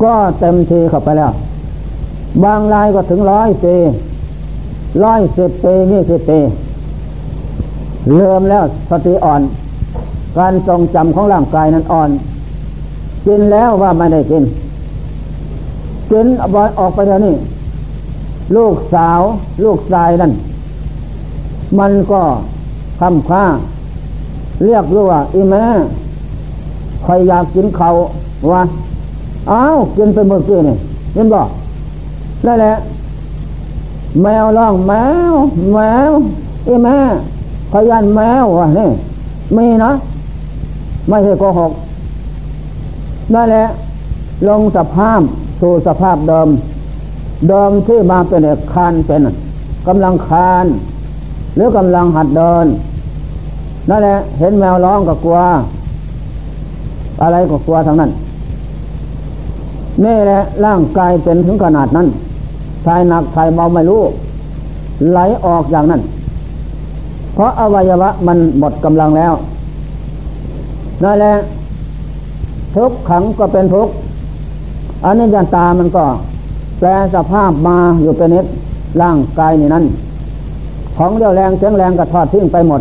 [0.02, 1.32] ก็เต็มทีเข้าไปแล้ว
[2.44, 3.74] บางลายก็ถึงร้อยปี
[5.02, 6.38] ร้อยสิบปีนี่สิบปี
[8.16, 9.42] เริ่มแล้วสติอ่อน
[10.38, 12.10] การทรงจำของร่างกายนั้นอ่อน
[13.26, 14.44] กินแล้วว่าไม่ได้กิน
[16.10, 17.34] กินบอยออกไปเดี๋ยวนี้
[18.56, 19.20] ลูกสาว
[19.64, 20.32] ลูกชายนั่น
[21.78, 22.22] มันก็
[23.00, 23.44] คำค่า
[24.64, 25.64] เรียกรู้ว่าอีแม่
[27.04, 27.88] ใครอยากกินเขา
[28.52, 28.62] ว่า
[29.50, 30.76] อ้าวกินไปเมื่อกี้นี่
[31.14, 31.48] เห็นบอก
[32.46, 32.72] นั่นแหละ
[34.22, 34.92] แมวร้องแม
[35.32, 35.34] ว
[35.74, 36.10] แมว
[36.66, 36.98] อีแม่
[37.72, 38.88] พยานแมววะนี่
[39.56, 39.92] มีนะ
[41.08, 41.72] ไม่ใช่โกหก
[43.34, 43.64] นั่นแหละ
[44.48, 45.20] ลงสภาพ
[45.60, 46.48] สู่สภาพเดิม
[47.48, 48.40] เดิมที่มาเป็น
[48.72, 49.20] คานเป็น
[49.86, 50.66] กำลังคาน
[51.54, 52.66] หรือกำลังหัดเดิน
[53.88, 55.38] นั่นแหละเห็นแมวร้องก็กลัว
[57.22, 58.10] อะไรก็กลัวทั้งนั้น
[60.04, 62.06] นี่แหละร่างกายเป็นถึงขนาดนั้น
[62.84, 64.02] ชายหนักชายเบาไม่รู้
[65.10, 66.02] ไหลออกอย่างนั้น
[67.34, 69.32] เพราะอวัยวะมันหมดกำลังแล้ว
[71.02, 71.34] นั่นแหละ
[72.76, 73.88] ทุกขังก็เป็นทุก
[75.04, 76.04] อันนี้ยันตามันก็
[76.78, 78.46] แปลสภาพมาอยู่เป็นนิด
[79.00, 79.84] ร่างกายนี่นั่น
[80.96, 82.80] ของเรียวแรงเสียงแรงก็ทอดทิ้งไปหมด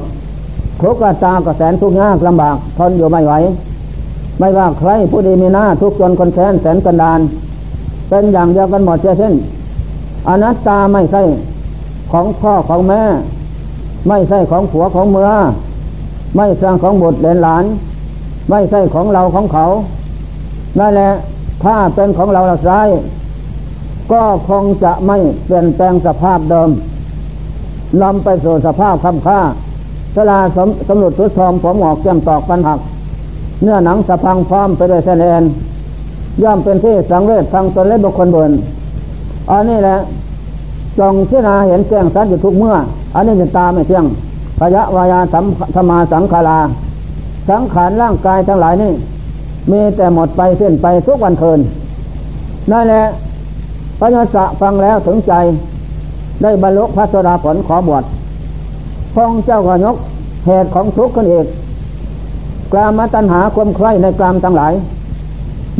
[0.81, 3.33] ทุกข์ตาก็แสนทุกข์ยากลำบากทนอยู่ไม่ไหว
[4.39, 7.19] ไม่ว่าใครผู้ดีมีหน้าทุกจนคนแค้นแสนกันดาน
[8.09, 9.33] เป็นอย่างเดียวกันหมดเช่น
[10.29, 11.23] อนัตตาไม่ใช่
[12.11, 13.01] ของพ่อของแม่
[14.07, 15.29] ไม่ใช่ของผัวของเมือ
[16.37, 17.63] ไม่ใช่ของบุตรเลนหลาน
[18.49, 19.65] ไม่ใช่ของเราของเขา
[20.79, 21.11] นั่นแหละ
[21.63, 22.81] ถ้าเป็นของเราเราใช้
[24.11, 26.69] ก็คงจะไม่เปลี่ยนแปลงสภาพเดิม
[28.01, 29.39] นำไปสู่สภาพคำค่า
[30.15, 32.79] สลาสมสมุดทุดทอมผมหอกเจียมตอกปันหัก
[33.61, 35.43] เนื้อหนังสะพังพร้อมไปด้วยเสนน
[36.43, 38.51] ย่อมเป็นที่สังเวชทางตนและบุคคลบน
[39.51, 39.97] อันนี้แหละ
[40.99, 42.75] จงพิจารณาเห็นแจ้งสัตว์อยู่ทุกเมื่อ
[43.15, 44.05] อันนี้จะตาไม่เที่ยง
[44.59, 46.59] พยะวายาสัมธมาสังขารา
[47.49, 48.93] สังขารร่างกายทั้งหลายนี่
[49.71, 51.59] มีแต่หมดไปเส้นไปทุกวันคืน
[52.71, 53.03] นั่นแหละ
[53.99, 55.33] พระยศฟังแล้วถึงใจ
[56.41, 58.03] ได้บรรลุพระสดาผลขอบวช
[59.15, 59.95] พองเจ้าก็ยก
[60.45, 61.45] เหตุของทุกข์ขึ้นอีก
[62.73, 64.73] กลามตัญหาความใคร่ในกลามทั้งหลาย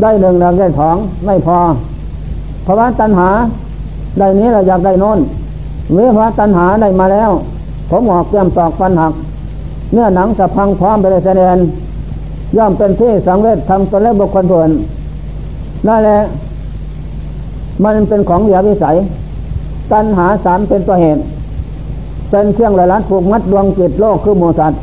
[0.01, 1.57] ได้หนึ่งหนึ่งได้สองไม่พอ
[2.63, 3.29] เพราะว่าตัญหา
[4.19, 5.19] ได้นี้เราอยากได้นน
[5.93, 7.31] เวภาตัญหาได้มาแล้ว
[7.89, 9.13] ผมหอกเตรียมตอกฟันหัก
[9.93, 11.55] เนื้อหนังจะพังพร้อมไปเลยแสดง
[12.57, 14.69] ย่อมเป็นที่สังเวชทำตนและบุคคลเพื่อน
[15.87, 16.19] นั่นแหละ
[17.83, 18.95] มันเป็นของเหลือวิสัย
[19.91, 21.21] ตัณหาสามเป็นตัวเหตุ
[22.29, 24.79] เป็นเครื่องละลัดผูกมัดดวงจิตโลกคือหมูสัตว์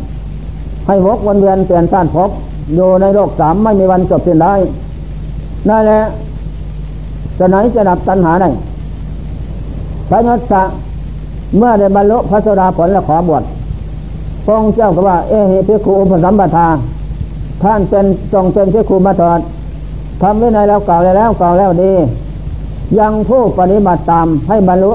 [0.86, 2.30] ให้วกวนเวียนเปลี่ยนต้านพบ
[2.74, 4.54] อยู่ในโลกสามไม่มีวันจบสิ้นได้
[5.68, 6.00] นั่นแหละ
[7.40, 8.48] จะไหนจะดับตัณหาได้
[10.08, 10.62] พระนัสสะ
[11.58, 13.42] เมื่อได้บรรลุพระสดาผลและขอบวช
[14.44, 16.66] พระองค์เจ้าก็ว่า เอหิพิคูอุปสัมปทา
[17.62, 19.40] ท่านเป็นจงเป็นพิคูมาตอด
[20.20, 21.92] ทำไว้ในแล้วกล่าแล้วกล่าแล้วดี
[22.98, 24.92] ยังผู้ปฏิบัติตามให้บรรลุ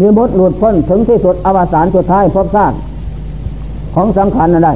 [0.00, 2.76] มีมุดหลุดพ้นถึงที่สุดอวสานสุดท้ายพบชาติ
[3.94, 4.74] ของสังขารนั่นได้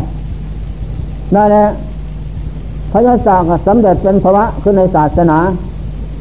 [1.34, 1.64] นั่นแหละ
[2.92, 5.38] พระยาศากสำเร็จเป็นภาวะขึ้นในศาสนา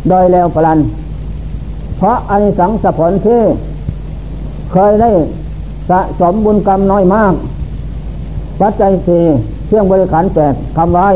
[0.10, 0.80] โดยแล้วพลัน
[1.98, 3.42] เพราะอานิสังสผลที่
[4.72, 5.12] เคยได้
[5.90, 7.34] สะสมบุญกรรมน้อยมาก
[8.60, 9.24] ปัจจัยสี่
[9.68, 11.10] เครื่องบริขารแปดทำไว้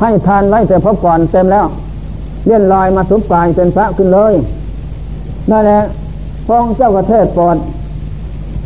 [0.00, 1.66] ให้ทานไว้แต่พบก่อนเต็มแล้ว
[2.46, 4.34] เลี่ยนลอยมาสุบกายเป็นพระขึ้นเลย
[5.50, 5.80] นั่นแหละ
[6.46, 7.56] พองเจ้ากระเทศปอด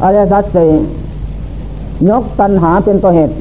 [0.03, 0.70] อริยสัจสี่
[2.09, 3.35] ยกตัณหาเป็นตัวเหตุ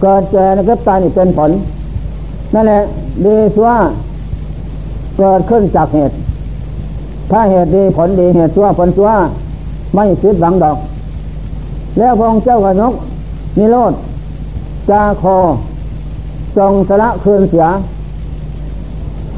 [0.00, 1.50] เกิดแก่ในกับตายนี่เป็นผล
[2.54, 2.80] นั่นแหละ
[3.24, 3.68] ดีสัว
[5.18, 6.14] เกิดขึ้นจากเหตุ
[7.30, 9.10] ถ้าเหตุดีผลดีเหตุชั่วผลชั่ว
[9.94, 10.76] ไม่คิดหวังดอก
[11.98, 12.94] แล้วพระองค์เจ้าก็ยก
[13.58, 13.92] นิโรธ
[14.90, 15.36] จาคอ
[16.56, 17.66] จงสละคืนเสีย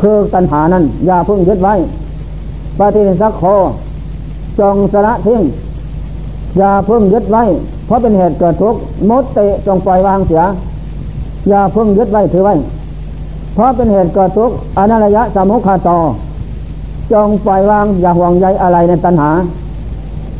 [0.00, 1.74] คือตัณหานั้น อย่าพึ่งยึดไว้
[2.78, 3.44] ปฏิสักโค
[4.60, 5.40] จงสละทิ้ง
[6.58, 7.42] อย่าพึ่งยึดไว้
[7.86, 10.42] เพราะเป็นเหตุเกิดทุกข์มดเตะจงปล่อยวางเสีย
[11.48, 12.54] อย่าพึ่งยึดไว้ถือไว้
[13.54, 15.98] เพราะเป็นเหตุเกิดทุกข์อนัลยะสมุขาตอ
[17.12, 19.30] จงปล่อยวางอย่าห่วงใยอะไรในตัณหา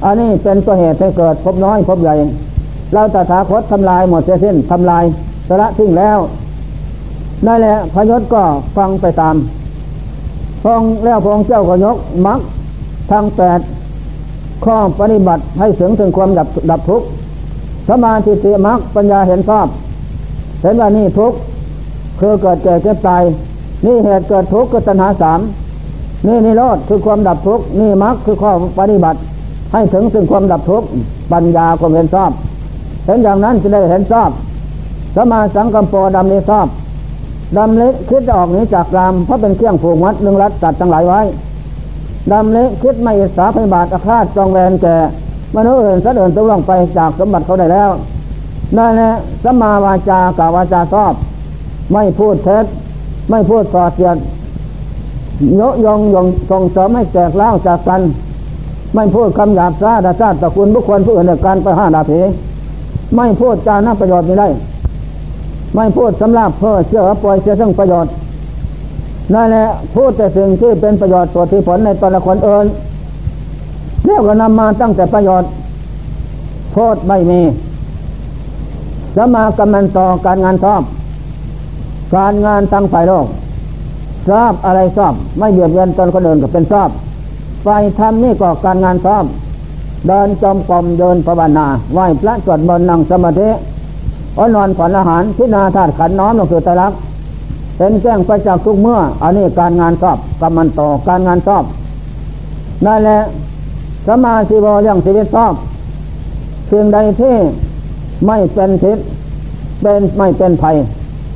[0.05, 2.15] อันนี้เป็นตัวเหตุให้เกิดพบน้อยพบใหญ่
[2.93, 5.05] เราตถาคตทำลายหมดเสียสิ้นทำลาย
[5.49, 6.19] สละทิ้งแล้ว
[7.47, 8.43] นั่นแหละพยศก็
[8.77, 9.35] ฟังไปตาม
[10.63, 11.97] พองแล้วพองเจ้าก็ยก
[12.27, 12.41] มัก
[13.11, 13.61] ทางแปด
[14.65, 17.07] ข้อปฏิบัติให้ถึงถึงความดับดับทุกข์
[17.89, 19.67] สมาธิติมักปัญญาเห็นชอบ
[20.63, 21.37] เห็นว่านี่ทุกข์
[22.25, 23.23] คือเกิดแก่เจ็บตาย
[23.85, 25.41] นี่เหตุเกิดทุกข์ก็ตัณหาสาม
[26.27, 29.19] นี่นิโรธคือความดับทุกข์นี่มักคือข้อปฏิบัติ
[29.73, 30.87] ให้ถึงถึงความดับทุกข์
[31.33, 32.31] ปัญญาความเห็นชอบ
[33.07, 34.31] เห็นอย่างนั้นจะได้เห็นชอบ
[35.17, 36.67] สมาสังกัมโปดำนี้ชอบ
[37.57, 41.21] ดำเล็กคิดจะออกนี้จากรามเพราะเป็นเครื่องผูกมัดลึงรัดตัดทั้งหลายไว้
[42.33, 44.97] ดำเล็กคิดไม่อิสาพยบาทอาฆาตจองแวนแก่
[45.57, 47.91] มนุษย์อื่นสัตว์อื่นต้งลงไปจากสมบัติเขาได้แล้ว
[48.77, 49.13] นั่นแหละ
[49.45, 51.15] สมาวาจากาวาจาชอบ
[51.93, 52.65] ไม่พูดเท็จ
[53.31, 54.17] ไม่พูดสอดเสียด
[55.57, 58.01] โยยงยงส่งเสริมให้แตกเล่าจากกัน
[58.95, 62.21] ไม่พูดคำหยาบซาดาซาตะคุณบุคคลผู้อื่นในการไปห้านาที
[63.17, 64.49] ไม่พูดจาน่าประโยชน์ไม่ได้
[65.75, 68.13] ไม่พูดสำรับเพื่อเชื่อปล่อยเสียซึ่งประโยชน์
[69.35, 72.67] นั่นแหละพูดแต่สิ่งที่เป็นประโยชน์ตัวที่ผลในตนละคนเอิญ
[74.05, 75.51] แล้วก็นำมาตั้งแต่ประโยชน์
[76.73, 77.41] โทษไม่มี
[79.17, 80.83] สมากำมันต่อการงานชอบ
[82.15, 83.27] การงานตั้งฝ่ายโลก
[84.29, 86.89] ชอบอะไรชอบ ไม่เบียดเบียนตนคนอื่นก็เป็นชอบ
[87.65, 89.25] ฝ่ายธรรมนี่ก็การงานชอบ
[90.07, 93.49] เดินจมกรมเดินภาวนาไหว้พระสวดมนต์นั่งสมาธิ
[94.39, 96.93] อ้อนอนฝันอาหารพิณาธาตุขันน้อมลงสู่ตรัก
[97.77, 101.65] เป็นแจ้งไปจากทุกเมื่อ อันนี้การงานชอบกำมันต่อการงานชอบ
[102.87, 103.19] นั่นแหละ
[104.09, 105.55] สมาธิบเรื่องชีวิตชอบ
[106.71, 107.35] สิ่งใดที่
[108.27, 108.99] ไม่เป็นทิศ
[109.83, 110.77] เป็นไม่เป็นภัย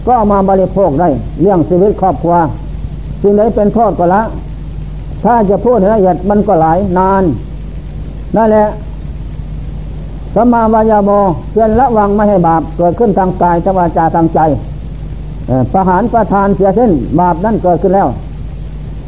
[0.08, 1.08] ก็เอามาบริโภคได้
[1.40, 2.34] เรื่องชีวิตครอบครัว
[3.22, 4.22] สิ่งใดเป็นโทษก็ละ
[5.24, 7.22] ถ้าจะพูดละเอียดมันก็หลายนาน
[8.36, 8.66] นั่นแหละ
[10.34, 11.10] สมาวายาโม
[11.50, 14.40] เพื่อนละวังไม่ให้บาปเกิดขึ้นทางกายทางวาจาทางใจ
[15.72, 16.90] ประหารประทานเสียเส้น
[17.20, 18.08] บาปนั่นเกิดขึ้นแล้ว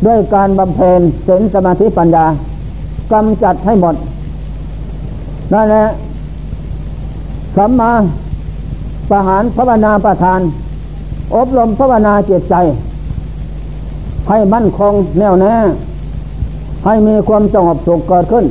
[0.06, 2.24] ด้วยการบำเพ็ญศีลสมาธิปัญญา
[3.12, 3.94] กำจัดให้หมด
[5.52, 5.84] นั่นแหละ
[7.56, 7.92] สัมมา
[9.10, 10.40] ประหารภาวนาประทาน
[11.34, 12.54] อบรมภาวนาจิตใจ
[14.28, 15.54] ให้มั่นคงแน่วแน่
[16.84, 18.44] ให้มีความสงบสุขเกิดขึ้น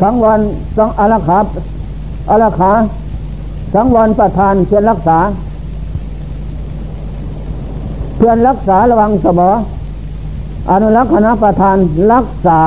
[0.00, 0.40] สังวัน
[0.76, 1.38] สังอาลขา
[2.30, 2.72] อาลขา
[3.74, 5.18] สังวันประทานเช่นรักษา
[8.16, 9.50] เพื่อนรักษาระวังสมอ
[10.70, 11.76] อนุรักษณะประธาน
[12.12, 12.60] รักษา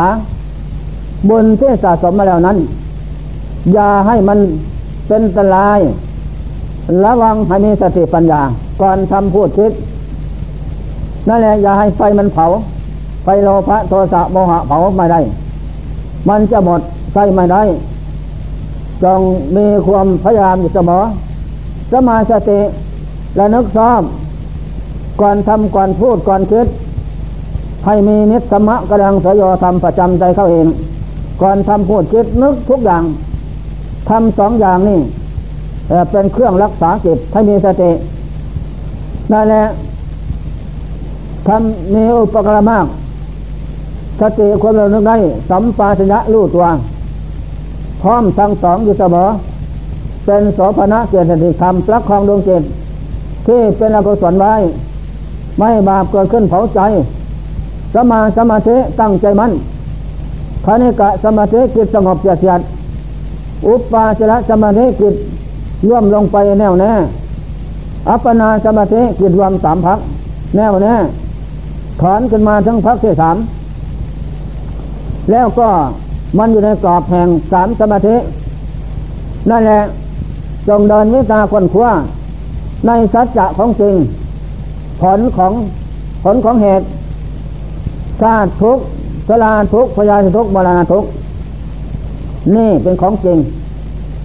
[1.29, 2.57] บุญที่สะสมมาแล้วนั้น
[3.73, 4.39] อย่าให้มัน
[5.07, 5.79] เป็นอันตราย
[7.05, 8.41] ระวังให้มีสติปัญญา
[8.81, 9.71] ก่อนทำพูดคิด
[11.27, 12.45] นั่นแหละอย่าให้ไฟมันเผา
[13.23, 15.19] ไฟโลภะโทสะโมหะเผาไม่ได้
[16.29, 16.81] มันจะหมด
[17.13, 17.63] ใช้ไม่ได้
[19.03, 19.19] จง
[19.55, 21.01] มีความพยายามอยู่เสมอ
[21.91, 22.59] สมาสติ
[23.35, 24.01] และนึกซ้อม
[25.21, 26.67] ก่อนทำก่อนพูดก่อนคิด
[27.85, 30.67] ให้มีนิสมะกระดังสยธรรมประจำใจเขาเอง
[31.41, 33.03] ก่อนทำพูดคิดนึกทุกอย่าง
[34.09, 34.99] ทำสองอย่างนี่
[36.11, 37.91] เป็นเครื่องรักษาจิตให้มีสติ
[39.31, 39.63] นั่นแหละ
[41.47, 42.85] ทำมีอุปกรณ์มาก
[44.21, 45.17] สติความระลึกได้
[45.49, 46.65] สัมปาชัญญะรู้ตัว
[48.01, 49.27] พร้อมทั้งสองอยู่เสมอ
[50.25, 52.63] เป็นโสภณะเจตสิธรรมประคองดวงจิต
[53.47, 54.53] ที่เป็นอกุศลไว้
[55.57, 56.79] ไม่บาปเกิดขึ้นเผาใจ
[57.93, 59.51] สมาสมาธิตั้งใจมัน่น
[60.65, 62.61] คณิกะสมาธิจิตสงบเฉียด
[63.67, 65.15] อุปปาจระสมาธิจิต
[65.87, 66.91] ร่วมลงไปแน่วแน่
[68.09, 69.99] อัปปนาสมาธิจิตรวมสามพัก
[70.55, 70.95] แน่วแน่
[72.01, 73.37] ถอนขึ้นมาทั้งพักที่สาม
[75.31, 75.69] แล้วก็
[76.37, 78.15] มันอยู่ในกรอบแห่งสามสมาธิ
[79.49, 79.81] นั่นแหละ
[80.67, 81.87] จงเดินวิตาคนขั้ว
[82.87, 83.95] ในสัจจะของจริง
[85.01, 85.53] ผลของ
[86.23, 86.85] ผลของเหตุ
[88.21, 88.77] ชาติทุก
[89.27, 91.03] สลาทุกพยาทุกบาลาทุก
[92.55, 93.37] นี่เป็นของจริง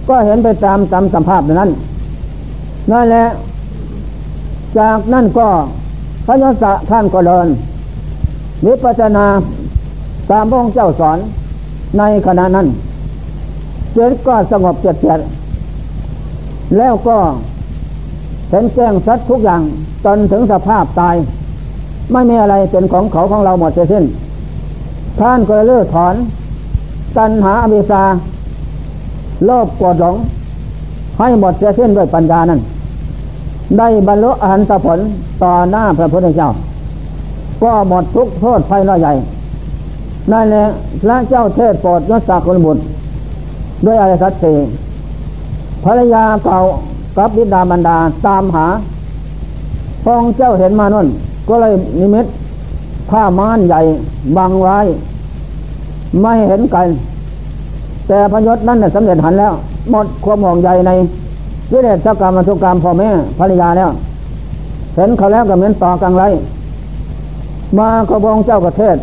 [0.09, 1.71] ก็เห็นไปตามตามสัมภาษณ์นั้น
[2.91, 3.25] นั่นแหละ
[4.77, 5.47] จากนั่นก็
[6.25, 7.47] พระยศท่านก็เดิน
[8.65, 9.25] วิปัสนา
[10.31, 11.17] ตามพระองค์เจ้าสอน
[11.97, 12.67] ในขณะนั้น
[13.93, 15.19] เจิตก็สงบเจ็ดเจ็ด
[16.77, 17.17] แล้วก็
[18.49, 19.61] เห็นแจ้งชัดทุกอย่าง
[20.05, 21.15] จนถึงสภาพตาย
[22.11, 24.03] ไม่มีอะไรเป็นของเขาของเราหมดเสียสิ้น
[25.19, 26.15] ท่านก็เลิกถอน
[27.17, 28.03] ตัณหาอวิชา
[29.45, 30.15] โลภกดหลง
[31.17, 32.59] ให้หมดเสิ้นด้วยปัญญานั้น
[33.77, 34.99] ได้บรรลุอรหันตผล
[35.43, 36.49] ต่อหน้าพระพุทธเจ้า
[37.63, 39.13] ก็หมดทุกโทษภัยน้อยใหญ่
[40.31, 40.63] นั่นแหละ
[41.01, 42.81] พระเจ้าเทศโปรดยศศักดิ์บุตร
[43.85, 44.53] ด้วยอะไรสัตสี
[45.83, 46.59] ภรรยาเก่า
[47.17, 48.65] กับบิดาบรรดาตามหา
[50.03, 51.07] พองเจ้าเห็นมานั่น
[51.47, 52.25] ก็เลยนิมิต
[53.09, 53.79] ผ้าม่านใหญ่
[54.37, 54.77] บังไว้
[56.21, 56.87] ไม่เห็นกัน
[58.07, 59.53] แต่พยศนั้นเนี่ยสำเร็จหันแล้ว
[59.91, 60.91] หมดความห่วงใยใน
[61.71, 63.89] วิเดชกรรมทุกกรรมพ่อแม่ภรรยาแล้ว
[64.95, 66.23] เห็นเขาแล้วก็เหมือนต่อกังไร
[67.77, 68.97] มาขบองเจ้าประเทศ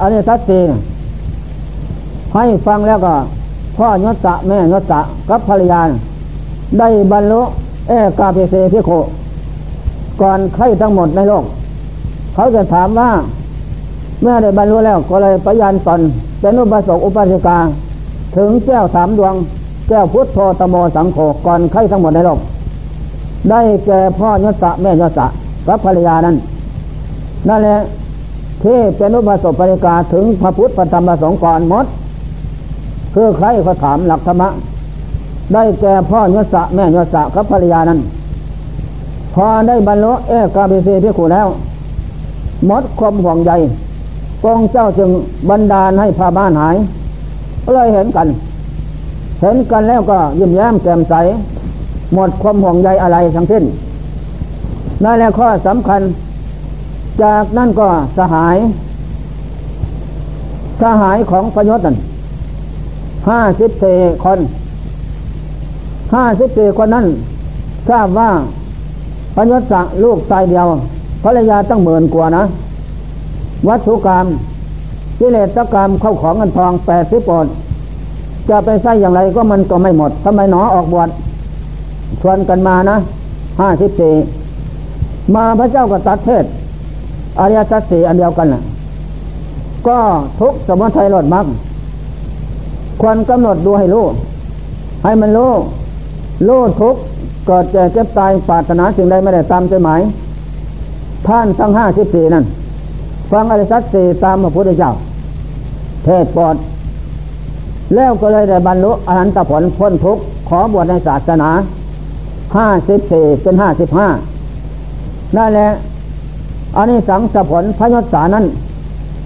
[0.00, 0.60] อันนี้ทัศตี
[2.34, 3.14] ให้ฟังแล้วก็
[3.76, 5.80] พ่อยศะแม่ยศะกับภรรยา
[6.78, 7.40] ได้บรรลุ
[7.88, 8.90] เอกาเปเสพิโค
[10.20, 11.44] ก่อนใครทั้งหมดในโลก
[12.34, 13.10] เขาจะถามว่า
[14.22, 16.00] เมื่อได้บรรลุแล้วก็เลยปยานตน
[16.40, 17.58] เป็นอุปสมอุปสิกา
[18.36, 19.34] ถึงแก้วสามดวง
[19.88, 22.38] แก้วพุทธโธตโมสังโฆก่อนใครทั้งหมดในโลก
[23.50, 25.26] ได้แก่พ่อยศะแม่ยศะ
[25.66, 26.36] กับภรรยานั้น
[27.48, 27.78] นั่นแหละ
[28.62, 31.86] ที่เป็นอุปสมปริกาถึงพระพุทธพระธรรมพระสงฆ์ก่อนหมด
[33.14, 34.48] คือใครเขาถามหลักธรรมะ
[35.52, 37.98] ได้แก่พ่อยศะแม่ยศะกับภรรยานั้น
[39.34, 41.46] พอได้บรรลุเอกาเบเซพิขุแล้ว
[42.66, 43.52] หมดความห่วงใย
[44.44, 45.10] กองเจ้าจึง
[45.48, 46.76] บันดาลให้พาบ้านหาย
[47.72, 48.28] เลยเห็นกัน
[49.42, 51.14] เห็นกันแล้วก็ยิ้มแย้มแจ่มใส
[52.14, 53.64] หมดความห่วงใยอะไรทั้งสิ้น
[55.04, 56.02] นั่นแหละข้อสำคัญ
[57.22, 58.56] จากนั่นก็สหาย
[60.80, 61.96] สหายของพยศนั่น
[63.28, 64.38] ห้าสิบสี่คน
[66.14, 67.06] ห้าสิบสี่คนนั้น
[67.88, 68.30] ทราบว่า
[69.34, 70.66] พญศลูกตายเดียว
[71.22, 72.44] ภรรยาตั้งหมื่นกว่านะ
[73.68, 74.26] วัตถุกรรม
[75.18, 77.46] กิเลสกรรมเข้าของเงินทองแปดสิบปด
[78.48, 81.08] จะไปใส่อย่างไรก็มันก็ไม่หมดทำไมหนอออกบวช
[82.20, 82.96] ชวนกันมานะ
[83.60, 84.14] ห้าสิบสี่
[85.34, 86.44] มาพระเจ้าก็ตัดเทศ
[87.40, 88.62] อริยสัจสี่อันเดียวกันนะ่ะ
[89.88, 89.98] ก็
[90.40, 91.46] ทุกสมุทัยลดมรรค
[93.00, 94.04] ควรกำหนดดูให้รู้
[95.04, 95.52] ให้มันรู้
[96.48, 96.96] รู้ทุก
[97.46, 100.00] เกิดแก่เจ็บตายปรารถนาสิ่งใดไม่ได้ตามใจหมาย
[101.26, 102.44] ท่านทั้งห้าสิบสี่นั่น
[103.32, 104.92] ฟังอริสัตสี่ตามพระพุทธเจ้า
[106.04, 106.56] เทศปอด
[107.94, 111.50] แล้วก็เลยได้บรรลุอรหันตผลพ้นทุกข์ขอบวชในศาสนา
[112.56, 114.08] ห้าสิบสี่เป็นห้าสิบห้า
[115.36, 115.68] นั่นแหละ
[116.76, 118.44] อันนี้สังสผลพระยศสานั้น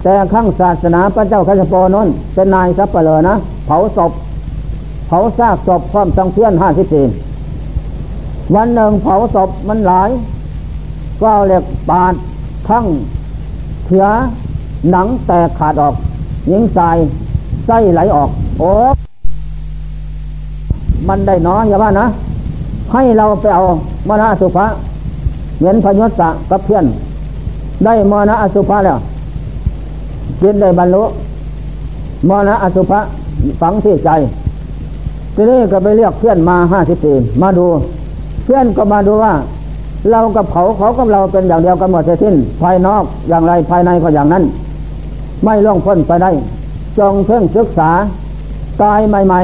[0.03, 4.11] แต่ข้างศาสนาพระเจ้าขจปอนนเป็นนายสัพเปลอนะ เผาศพ
[5.07, 7.05] เผาซากศพพร้อมทั้งเพื่อนห้าสิบสี่
[8.55, 10.09] วันหนึ่งเผาศพมันหลาย
[11.19, 12.13] ก็เอาเหล็กปาด
[12.69, 12.85] ทั้ง
[13.87, 14.05] เถือ
[14.91, 15.95] หนังแตกขาดออก
[16.51, 16.97] ยิงสาย
[17.65, 18.69] ไส้ไหลออก โอ้
[21.07, 22.05] มันได้น้อยอย่าว่านะ
[22.93, 23.63] ให้เราไปเอา
[24.07, 24.65] มรณะสุภะ
[25.61, 26.85] เห็นพยศะกับเพื่อน
[27.85, 28.97] ได้มรณะอสุภะแล้ว
[30.41, 31.03] จิตได้บรรลุ
[32.29, 32.99] มรณะอสุภะ
[33.61, 34.09] ฝังที่ใจ
[35.35, 37.65] ทีนี้ก็ไปเรียกเพื่อนมาห้าสิบสี่มาดู
[38.43, 39.33] เพื่อนก็มาดูว่า
[40.11, 44.43] เรากับเขาเขากับเราเป็นอย่างเดียวกันหมดสิ้น ภายนอกอย่างไรภายในก็อย่างนั้น
[45.43, 46.31] ไม่ล่องพ้นไปได้
[46.99, 47.89] จงเพ่งศึกษา
[48.83, 49.39] กายใหม่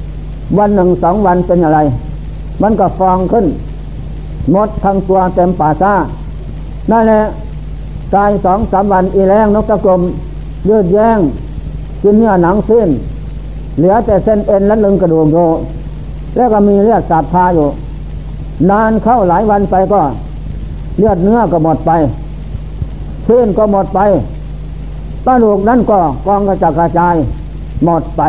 [0.00, 1.80] ๆ วันหนึ่งสองวันเป็นอะไร
[2.62, 3.46] มันก็ฟองขึ้น
[4.50, 5.94] หมดทั้งตัวเต็มป่าซ่า
[6.90, 7.22] นั่นแหละ
[8.14, 10.00] กายสองสามวันอีแรงนกตะกลม
[10.66, 11.18] เลือดแย้ง
[12.02, 12.88] กินเนื้อหนังสิ้น
[13.76, 15.36] เหลือแต่เส้นเอ็นและลึงกระดูกโย
[16.36, 17.68] แล้วก็มีเลือดสาบพาอยู่
[18.70, 20.00] นานเข้าหลายวันไปก็
[20.98, 21.90] เลือดเนื้อก็หมดไป
[23.24, 24.00] เส้นก็หมดไป
[25.26, 27.14] กระดูกนั้นก็กองกระจัดกระจาย
[27.84, 28.22] หมดไป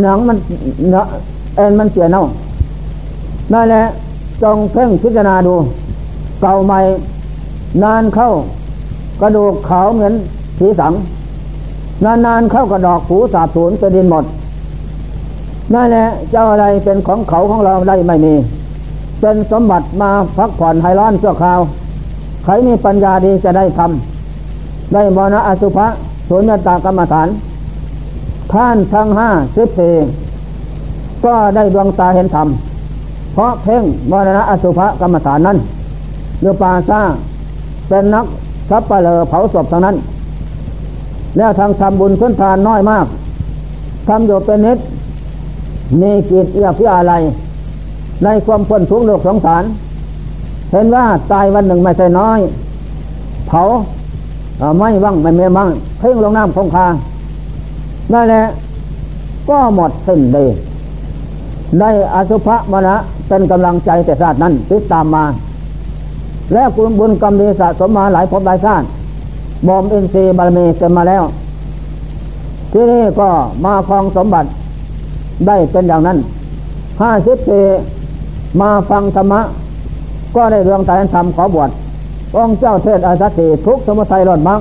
[0.00, 0.36] หนังมัน
[1.56, 2.22] เอ็นมันเสียเน่า
[3.52, 3.82] นั่นแหละ
[4.42, 5.54] จงเพ่งพิจารณาดู
[6.40, 6.80] เก่าใหม่
[7.82, 8.28] นานเข้า
[9.20, 10.14] กระดูกขาวเหมือน
[10.58, 10.92] ผีสัง
[12.04, 14.24] นานๆเข้ากระดอกหูสาบสูญจะดินหมด
[15.74, 18.34] นั่นแหละเจ้าอะไรเป็นของเขาของเราได้ไม่มี
[19.20, 21.60] เป็นสมบัติมาพักผ่อนไฮร้อนชั่วคราว
[22.44, 25.86] ใครมีปัญญาดีจะได้ทำได้มรณะอสุภะ
[26.28, 27.28] สุญญตากรรมฐาน
[28.52, 29.94] ท่านทั้งห้าสิบสี่
[31.24, 32.48] ก็ได้ดวงตาเห็นธรรม
[33.34, 35.58] เพราะเพ่งมรณะอสุภะกรรมฐานนั้น
[36.40, 37.00] เรือปาซา
[37.88, 38.26] เป็นนัก
[38.70, 39.96] ทับปเลอเผาศพทั้งนั้น
[41.36, 43.06] แล้วทางทำบุญพื้นทานน้อยมาก
[44.08, 44.78] ทำอยู่เป็นนิด
[46.00, 47.12] มีกิจเอียบพิอะไร
[48.24, 49.64] ในความพ้นทุกข์โลกสงสาร
[50.70, 52.38] เห็นว่าตายวันหนึ่งไม่ใช่น้อย
[53.48, 53.62] เผา
[54.78, 56.86] ไม่ว่างไม่เมีมั่งเพ่งลงน้ำคงคา
[58.12, 58.42] นั่นแหละ
[59.48, 60.50] ก็หมดสิ้นเลย
[61.80, 62.94] ได้อสุภะมณะ
[63.28, 65.24] เป็นกำลังใจแต่ชาตินั้นติดตามมา
[66.52, 68.86] และคุณบุญกรรมดีสะสมมาหลายภพหลายชาติ
[69.66, 71.22] บอมอินทรีย์บารมีเต็มมาแล้ว
[72.72, 73.28] ที่นี่ก็
[73.64, 74.48] มาครองสมบัติ
[75.46, 76.18] ได้เป็นอย่างนั้น
[77.00, 77.60] ห้าสิบปี
[78.60, 79.40] มาฟังธรรมะ
[80.36, 81.70] ก็ได้เรื่องตายธรรมขอบวช
[82.36, 84.60] องเจ้าเทศอาสติทุกสมุทัยรอดมัง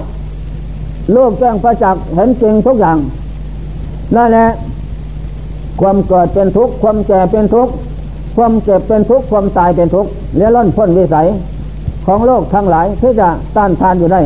[1.15, 2.97] ลูกแจ้งประจักษ์เห็นจริงทุกอย่าง
[4.15, 4.47] นั่นแหละ
[5.80, 7.73] ความเกิดเป็นทุกข์ความแก่เป็นทุกข์
[8.36, 11.28] ความเจ็บเป็นทุกข์ความตายเป็นทุกข์เลี้ยล่อนพ้นวิสัย
[12.06, 14.21] ของโลกทั้งหลายที่จะต้านทานอยู่ได้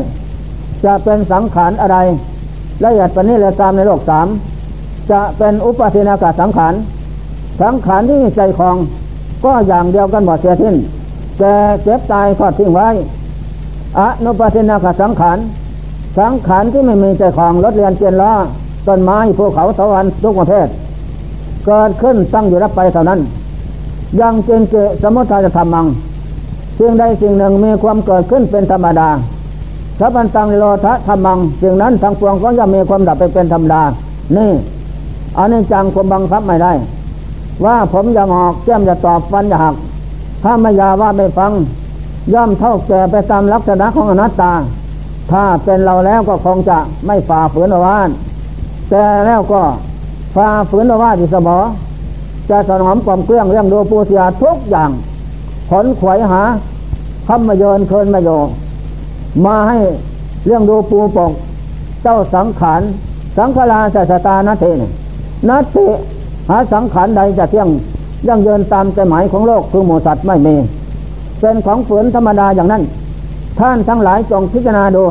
[0.86, 1.98] จะเป็นสังขารอะไร
[2.84, 4.28] ละเอียดปณิและตามในโลกสาม
[5.12, 6.74] จะเป็นอุปาทินากาสังขาร
[7.62, 8.76] สังขารที่มีใจคลอง
[9.44, 10.76] ก็อย่างเดียวกันหมดเสียทิ้น
[11.40, 12.88] แก่เจ็บตายทอดทิ้งไว้
[14.00, 15.38] อนุปาทินากาสังขาร
[16.18, 18.34] สังขารที่ไม่มีใจคลองรถเรียนเจียนล้อ
[18.88, 20.68] ต้นไม้ภูเขาสวรรค์ทุกประเภท
[21.66, 23.20] เกิดขึ้นตั้งอยู่รับไปเท่านั้น
[24.20, 25.86] ยังเจนเจสมุทัยธรรมัง
[26.78, 29.10] สิ่งใดสิ่งหนึ่งมีความเกิดขึ้นเป็นธรรมดา
[30.00, 33.82] สัพพันตังโลทะธรรมังสิ่งนั้นทั้งปวงก็จะมีความดับไปเป็นธรรมดา
[34.38, 34.52] นี่
[35.38, 36.72] อันนี้จังความบังคับไม่ได้
[37.66, 39.76] ว่าผมจะงอกแก้มจะตอบฟันจะหัก
[40.44, 41.52] ถ้าไม่ยาว่าไม่ฟัง
[42.34, 44.54] ย่อมเท่าแก่ไปตามลักษณะของอนัตตา
[45.32, 48.10] ถ้าเป็นเราแล้วก็คงจะไม่ฝ่าฝืนอวาน
[48.90, 49.62] แต่แล้วก็
[50.36, 51.62] ฝ่าฝืนอวานอยู่เสมอ
[52.50, 54.92] จะสนอมความเครื่องเรื่องดูปูเสียทุกอย่าง
[55.70, 56.42] ผลขวยหา
[57.28, 58.30] คำมาโยนเคินมาโย
[59.46, 59.78] มาให้
[60.46, 61.32] เรื่องดูปูปก
[62.04, 62.82] เจ้าสังขาร
[63.38, 64.80] สังขารสัสตานาเทน
[65.50, 65.88] นัตติ
[66.50, 67.70] หาสังขารใดจะเที่ยง
[68.28, 70.56] ยั่งเยินตามใจหมายของโลกคือหมูสัตว์ไม่มี
[71.40, 72.84] เป็นของฝืนธรรมดาอย่างนั้น
[73.60, 75.04] ท่านทั้งหลายจงพิจารณาดู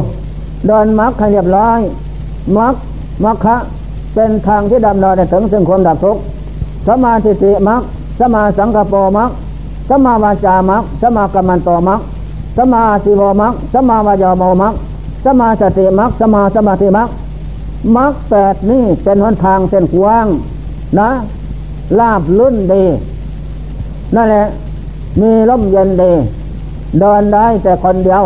[0.67, 1.81] เดินมรรคให้เรียบร้อย
[2.59, 2.75] มรรค
[3.25, 3.57] มรรคะ
[4.15, 6.21] เป็นทางที่ดำเนินถึงซึ่งความดับทุกข์
[6.89, 7.83] สมาธิติมรรค
[8.21, 9.31] สมาสังกปรมรรค
[9.89, 12.01] สมาวาจามรรคสมากรรมันตมรรค
[12.57, 14.75] สมาสิวมรรคสมาวายโมมรรค
[15.25, 17.09] สมาสติมรรคสมาสมาธิมรรค
[17.97, 20.27] มรรคแปดนี่เป็นหนทางเส้นกว้าง
[20.99, 21.09] นะ
[21.99, 22.85] ลาบลุ่นดี
[24.15, 24.45] นั่นแหละ
[25.21, 26.13] มีร่มเย็นดี
[27.01, 28.23] เดินได้แต่คนเดียว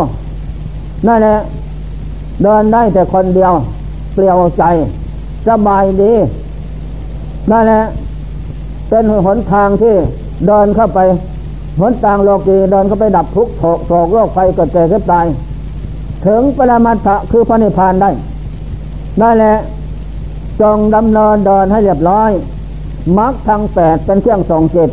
[1.07, 1.35] นั่นแหละ
[2.43, 3.53] เดินได้แต่คนเดียว
[4.13, 4.63] เปลี่ยวใจ
[5.47, 6.13] สบายดี
[7.51, 7.81] นั่นแหละ
[8.89, 9.93] เป็นหนทางที่
[10.47, 10.99] เดินเข้าไป
[11.79, 13.53] หนทางโลกีเดินเข้าไปดับทุกข์
[13.87, 15.25] โศกโรคไฟเกิดแก่เก็บตาย
[16.25, 18.09] ถึงปรมาถะคือพระนิพพานได้
[19.21, 19.55] นั่นแหละ
[20.61, 22.31] จงดำเนินเดินให้เรียบร้อย
[23.17, 24.89] มรรคทางแปดเป็นเครื่องส่งจิต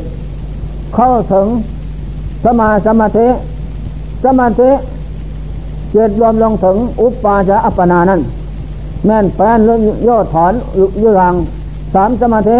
[0.94, 1.46] เข้าถึง
[2.44, 3.26] สมาสมาธิ
[4.24, 4.70] สมาธิ
[5.90, 8.20] เกิดรวมลงถึงอุปปาจะอัปปนานั้น
[9.06, 9.58] แม่นแปลน
[10.08, 10.52] ย่อถอน
[11.02, 11.34] ยุรัง
[11.94, 12.58] สามสมาธิ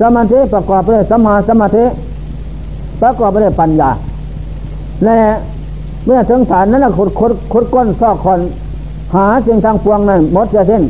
[0.00, 1.84] สมาธิประกอบไปด้วยสมาสมาธิ
[3.00, 3.90] ประกอบไปด้วยปัญญา
[5.04, 5.18] และ
[6.06, 8.40] เมื่อถึงฐานนั้นขุดขุดขุดก้นซอกคอน
[9.14, 10.82] หาสิ่งทางปวงนั้นหมดจะสิ้น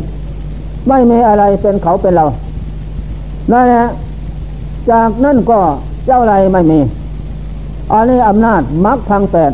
[0.89, 2.25] ไม่มีอะไรเป็นเขาเป็นเรา
[3.53, 3.87] นั่นแหละ
[4.91, 5.61] จากนั้นก็
[6.07, 6.81] เจ้าอะไรไม่มี
[7.93, 9.53] อันนี้อำนาจมรรคทางแปด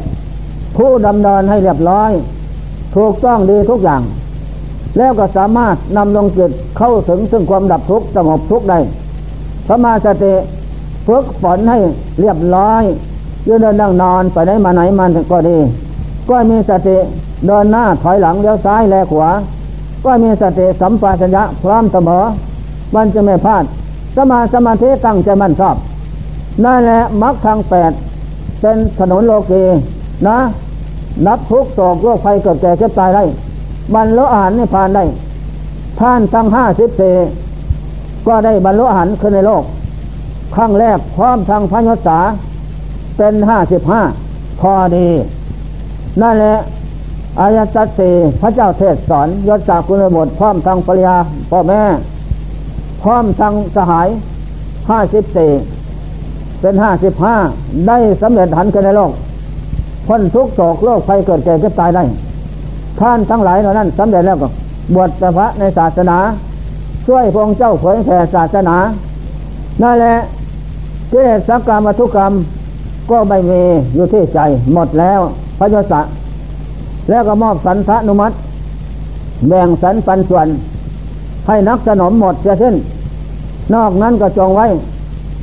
[0.77, 2.11] ผู้ดำเนินให้เรียบร้อย
[2.97, 4.03] ถูกต้องดีทุกอย่าง
[4.99, 8.79] แล้วก็สามารถนำลงจิตเข้าถึงซึ่งความดับทุกข์สงบทุกข์ได้
[9.69, 10.35] สมาสติ
[11.07, 11.79] ฝึกฝนให้
[12.21, 12.83] เรียบร้อย
[13.47, 15.59] ยืนเดินนั่งนอนไปไหนมาไหนมันก็ดี
[16.29, 16.97] ก็มีสติ
[17.47, 19.31] เดินหน้าถอยหลังเลี้ยวซ้ายแลขวา
[20.05, 22.25] ก็มีสติสัมปชัญญะพร้อมเสมอ
[22.95, 23.65] มันจะไม่พลาด
[24.17, 25.77] สมาสมาธิตั้งใจมั่นชอบ
[26.65, 27.93] นั่นแหละมรรคทางแปด
[28.61, 29.63] เป็นถนนโลกี
[30.27, 30.39] นะ
[31.27, 33.25] นับทุกโศกโรคภัยเกิดแก่เจ็บตายได้
[33.95, 35.05] บรรลุอาหารนิพพานได้
[36.01, 39.63] ท่านทั้งห้าสิบเก็ได้บรรลุอาหารขึ้นในโลก
[40.55, 42.19] ครั้งแรกพร้อมทางพระยศา
[43.17, 44.03] เป็นห้าสิบห้า
[44.61, 45.09] พอดี
[46.23, 46.57] นั่นแหละ
[47.41, 48.11] อายตัตสี
[48.41, 51.17] พระเจ้าเทศสอนยศจากคุณบทพร้อมทางปริยา
[51.51, 51.81] พ่อแม่
[53.05, 54.09] พร้อมทางสหาย
[54.91, 55.51] ห้าสิบสี่
[56.61, 57.37] เป็นห้าสิบห้า
[57.89, 59.13] ได้สำเร็จหันกันในโลก
[60.07, 62.05] พ้นทุกโศกโลกภัยเกิดแก่เจ็บตายได้
[63.01, 64.49] ท่านทั้งหลายเหล่านั้นสำเร็จแล้วก็
[64.95, 66.19] บวชพระในศาสนา
[67.07, 68.77] ช่วยพระองค์เจ้าเผยแผ่ศาสนา
[69.83, 70.15] นั่นแหละ
[71.13, 72.33] กิเลสสักกรรมทุกกรรม
[73.11, 73.63] ก็ไม่มี
[73.95, 74.39] อยู่ที่ใจ
[74.73, 75.21] หมดแล้ว
[75.59, 75.95] พระยศ
[77.11, 78.35] แล้วก็มอบสันทนุมัติ
[79.49, 80.47] แบ่งสันปันส่วน
[81.47, 82.75] ให้นักสนมหมดเสียสิ้น
[83.75, 84.67] นอกนั้นก็จองไว้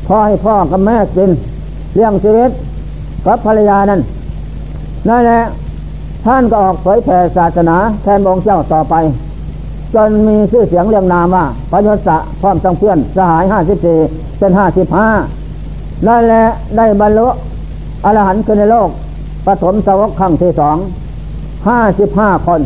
[0.07, 1.31] พ่อให้พ่อกับแม่กิน
[1.95, 2.51] เลี้ยงชีวิต
[3.25, 4.01] กับภรรยานั้น
[5.09, 5.41] นั่นแหละ
[6.25, 8.95] ท่านก็ออกเผยแผ่ศาสนาแทนองค์เจ้าต่อไป
[9.93, 12.09] จนมีชื่อเสียงเรียงนามว่าพระยศ
[12.41, 13.97] พร้อมทั้งเพื่อนสหายห้าสิบสี่
[14.39, 15.07] เป็นห้าสิบห้า
[16.07, 16.43] นั่นแหละ
[16.77, 17.27] ได้บรรลุ
[18.05, 18.89] อรหันต์ขึ้นในโลก
[19.45, 20.77] ปฐมสวกครั้งที่สอง
[21.67, 22.61] ห้าสิบห้าคน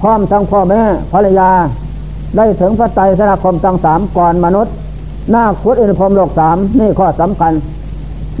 [0.00, 1.50] พร้อมทั้งพ่อแม่ภรรยา
[2.36, 4.74] ได้ถึงพระไตรสนาคมทั้งสามก่อนมนุษย์
[5.30, 7.52] หน้าคุดอินพรมโลกสามนี่ข้อสำคัญ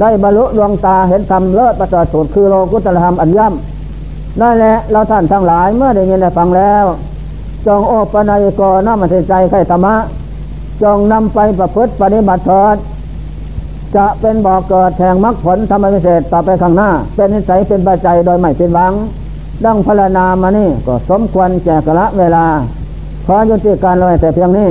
[0.00, 6.84] ได้บรรลุดวงตาเห็นธรรมเลิศประเสริฐสุดคือโลกุตตรธรรมอันย่ำได้แหละเราท่านทั้งหลายเมื่อได้ยินได้ฟังแล้ว
[7.66, 9.94] จงโอปนัยกน้ามันใจใครธรรมะ
[10.82, 12.76] จงนำไปประพฤติปฏิบัติเถิด
[13.96, 18.92] จะเป็นบ่อกเกิดแห่งมรรคผลธรรมพิเศษต่อไปข้างหน้า เป็นนิสัยเป็นปัจจัยโดยไม่เป็นหวัง
[19.64, 22.46] ดังพรณนามานี่ก็สมควรแก่กละเวลา
[23.26, 24.68] ขอยุติการเลยแต่เพียงนี้